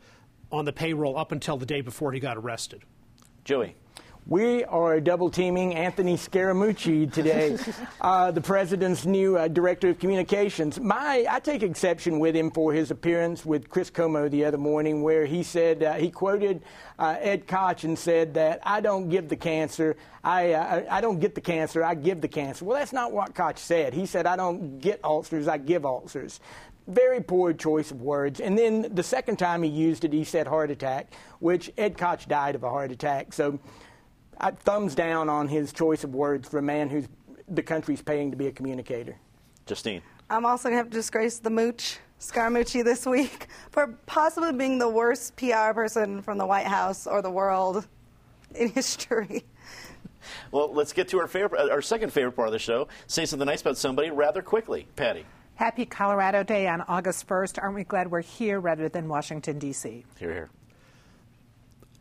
on 0.51 0.65
the 0.65 0.73
payroll 0.73 1.17
up 1.17 1.31
until 1.31 1.57
the 1.57 1.65
day 1.65 1.81
before 1.81 2.11
he 2.11 2.19
got 2.19 2.37
arrested. 2.37 2.83
Joey. 3.43 3.75
We 4.27 4.63
are 4.63 4.99
double 4.99 5.29
teaming 5.29 5.75
Anthony 5.75 6.17
Scaramucci 6.17 7.13
today, 7.13 7.59
uh, 8.01 8.31
the 8.31 8.41
president's 8.41 9.05
new 9.05 9.37
uh, 9.37 9.47
director 9.47 9.89
of 9.89 9.99
communications. 9.99 10.79
My, 10.79 11.27
I 11.29 11.39
take 11.39 11.61
exception 11.61 12.17
with 12.17 12.35
him 12.35 12.49
for 12.49 12.73
his 12.73 12.89
appearance 12.89 13.45
with 13.45 13.69
Chris 13.69 13.91
Cuomo 13.91 14.31
the 14.31 14.43
other 14.45 14.57
morning, 14.57 15.03
where 15.03 15.27
he 15.27 15.43
said 15.43 15.83
uh, 15.83 15.93
he 15.93 16.09
quoted 16.09 16.63
uh, 16.97 17.17
Ed 17.19 17.45
Koch 17.45 17.83
and 17.83 17.99
said 17.99 18.33
that 18.33 18.61
I 18.63 18.81
don't 18.81 19.09
give 19.09 19.29
the 19.29 19.35
cancer, 19.35 19.95
I, 20.23 20.53
uh, 20.53 20.85
I 20.89 21.01
don't 21.01 21.19
get 21.19 21.35
the 21.35 21.41
cancer, 21.41 21.83
I 21.83 21.93
give 21.93 22.19
the 22.19 22.27
cancer. 22.27 22.65
Well, 22.65 22.79
that's 22.79 22.93
not 22.93 23.11
what 23.11 23.35
Koch 23.35 23.59
said. 23.59 23.93
He 23.93 24.07
said 24.07 24.25
I 24.25 24.35
don't 24.35 24.79
get 24.79 25.01
ulcers, 25.03 25.47
I 25.47 25.59
give 25.59 25.85
ulcers 25.85 26.39
very 26.87 27.19
poor 27.19 27.51
choice 27.51 27.89
of 27.89 28.01
words. 28.01 28.39
And 28.39 28.55
then 28.55 28.93
the 28.93 29.01
second 29.01 29.37
time 29.37 29.63
he 29.63 29.69
used 29.69 30.03
it, 30.03 30.13
he 30.13 30.23
said 30.23 30.45
heart 30.45 30.69
attack, 30.69 31.13
which 31.39 31.71
Ed 31.79 31.97
Koch 31.97 32.27
died 32.27 32.53
of 32.53 32.63
a 32.63 32.69
heart 32.69 32.91
attack. 32.91 33.33
So 33.33 33.59
I, 34.39 34.51
thumbs 34.51 34.95
down 34.95 35.29
on 35.29 35.47
his 35.47 35.73
choice 35.73 36.03
of 36.03 36.13
words 36.13 36.47
for 36.49 36.57
a 36.57 36.63
man 36.63 36.89
who's 36.89 37.07
the 37.47 37.63
country's 37.63 38.01
paying 38.01 38.31
to 38.31 38.37
be 38.37 38.47
a 38.47 38.51
communicator. 38.51 39.15
Justine. 39.65 40.01
I'm 40.29 40.45
also 40.45 40.69
going 40.69 40.73
to 40.73 40.77
have 40.77 40.89
to 40.89 40.97
disgrace 40.97 41.39
the 41.39 41.49
mooch, 41.49 41.99
Scaramucci, 42.19 42.83
this 42.83 43.05
week 43.05 43.47
for 43.71 43.87
possibly 44.05 44.51
being 44.53 44.79
the 44.79 44.89
worst 44.89 45.35
PR 45.35 45.73
person 45.73 46.21
from 46.21 46.37
the 46.37 46.45
White 46.45 46.67
House 46.67 47.05
or 47.07 47.21
the 47.21 47.31
world 47.31 47.87
in 48.55 48.69
history. 48.69 49.43
Well, 50.51 50.73
let's 50.73 50.93
get 50.93 51.07
to 51.09 51.19
our 51.19 51.27
favorite, 51.27 51.69
our 51.69 51.81
second 51.81 52.11
favorite 52.11 52.33
part 52.33 52.47
of 52.47 52.51
the 52.51 52.59
show. 52.59 52.87
Say 53.05 53.25
something 53.25 53.45
nice 53.45 53.61
about 53.61 53.77
somebody 53.77 54.09
rather 54.09 54.41
quickly. 54.41 54.87
Patty. 54.95 55.25
Happy 55.55 55.85
Colorado 55.85 56.43
Day 56.43 56.67
on 56.67 56.81
August 56.81 57.27
1st. 57.27 57.61
Aren't 57.61 57.75
we 57.75 57.83
glad 57.83 58.11
we're 58.11 58.21
here 58.21 58.59
rather 58.59 58.89
than 58.89 59.07
Washington, 59.07 59.59
D.C.? 59.59 60.03
Hear, 60.19 60.33
hear. 60.33 60.49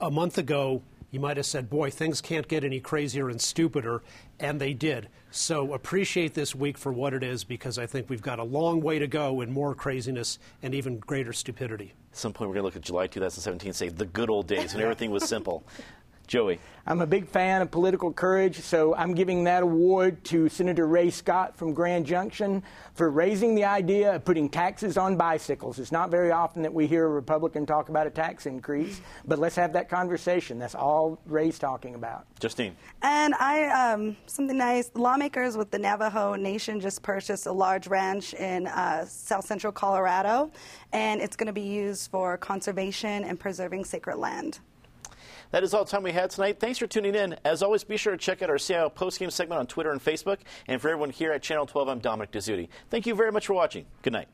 A 0.01 0.11
month 0.11 0.39
ago, 0.39 0.83
you 1.15 1.21
might 1.21 1.37
have 1.37 1.47
said, 1.47 1.71
boy, 1.71 1.91
things 1.91 2.21
can't 2.21 2.49
get 2.49 2.65
any 2.65 2.81
crazier 2.81 3.29
and 3.31 3.41
stupider, 3.41 4.03
and 4.41 4.61
they 4.61 4.75
did. 4.75 5.09
So 5.31 5.73
appreciate 5.73 6.35
this 6.35 6.57
week 6.57 6.77
for 6.77 6.93
what 6.93 7.15
it 7.15 7.23
is 7.23 7.45
because 7.45 7.79
I 7.79 7.87
think 7.87 8.11
we've 8.11 8.21
got 8.21 8.41
a 8.41 8.43
long 8.43 8.81
way 8.81 8.99
to 8.99 9.07
go 9.07 9.41
in 9.41 9.53
more 9.53 9.77
craziness 9.77 10.41
and 10.61 10.75
even 10.75 10.99
greater 10.99 11.33
stupidity. 11.33 11.93
At 12.11 12.19
some 12.19 12.33
point, 12.33 12.49
we're 12.51 12.55
going 12.55 12.63
to 12.63 12.67
look 12.67 12.77
at 12.77 12.83
July 12.83 13.07
2017 13.07 13.69
and 13.69 13.77
say 13.77 13.89
the 13.91 14.07
good 14.07 14.29
old 14.29 14.49
days 14.49 14.75
when 14.75 14.83
everything 14.83 15.13
was 15.13 15.25
simple. 15.25 15.65
Joey. 16.27 16.59
I'm 16.87 17.01
a 17.01 17.07
big 17.07 17.27
fan 17.27 17.63
of 17.63 17.71
political 17.71 18.13
courage, 18.13 18.61
so 18.61 18.95
I'm 18.95 19.15
giving 19.15 19.45
that 19.45 19.63
award 19.63 20.23
to 20.25 20.51
Senator 20.51 20.87
Ray 20.87 21.09
Scott 21.11 21.57
from 21.57 21.73
Grand 21.73 22.05
Junction 22.05 22.63
for 22.95 23.11
raising 23.11 23.55
the 23.55 23.65
idea 23.65 24.17
of 24.17 24.25
putting 24.25 24.51
taxes 24.51 24.99
on 24.99 25.17
bicycles. 25.17 25.79
It's 25.79 25.93
not 25.93 26.11
very 26.11 26.31
often 26.31 26.61
that 26.63 26.75
we 26.75 26.87
hear 26.87 27.07
a 27.07 27.09
Republican 27.09 27.65
talk 27.65 27.89
about 27.89 28.07
a 28.07 28.11
tax 28.11 28.45
increase, 28.45 29.01
but 29.27 29.39
let's 29.39 29.57
have 29.57 29.73
that 29.73 29.89
conversation. 29.89 30.59
That's 30.59 30.75
all 30.75 31.19
Ray's 31.25 31.59
talking 31.59 31.95
about. 31.95 32.27
Justine. 32.39 32.77
And 33.01 33.35
I, 33.35 33.93
um, 33.93 34.17
something 34.27 34.59
nice. 34.59 34.91
Lawmakers 34.95 35.57
with 35.57 35.71
the 35.71 35.79
Navajo 35.79 36.35
Nation 36.35 36.81
just 36.81 37.03
purchased 37.03 37.47
a 37.47 37.53
large 37.53 37.87
ranch 37.87 38.35
in 38.35 38.67
uh, 38.67 39.07
south 39.07 39.47
central 39.47 39.73
Colorado, 39.73 40.51
and 40.93 41.23
it's 41.23 41.37
going 41.37 41.47
to 41.47 41.53
be 41.55 41.63
used 41.63 42.11
for 42.11 42.37
conservation 42.37 43.25
and 43.25 43.41
preserving 43.41 43.87
sacred 43.87 44.17
land. 44.17 44.59
That 45.55 45.63
is 45.63 45.73
all 45.73 45.85
the 45.85 45.91
time 45.93 46.03
we 46.03 46.11
had 46.11 46.31
tonight. 46.31 46.59
Thanks 46.59 46.81
for 46.81 46.89
tuning 46.89 47.15
in. 47.15 47.37
As 47.45 47.63
always, 47.63 47.85
be 47.85 47.97
sure 47.97 48.11
to 48.11 48.19
check 48.19 48.43
out 48.43 48.51
our 48.51 48.59
CIO 48.59 48.91
postgame 48.91 49.31
segment 49.31 49.61
on 49.61 49.69
Twitter 49.69 49.93
and 49.93 50.05
Facebook. 50.05 50.39
And 50.67 50.83
for 50.83 50.89
everyone 50.89 51.11
here 51.11 51.31
at 51.31 51.43
Channel 51.43 51.65
12, 51.65 51.89
I'm 51.91 51.99
Dominic 52.01 52.33
Dezzutti. 52.33 52.67
Thank 52.91 53.07
you 53.07 53.15
very 53.15 53.31
much 53.31 53.47
for 53.47 53.55
watching. 53.55 53.87
Good 54.03 54.15
night. 54.15 54.27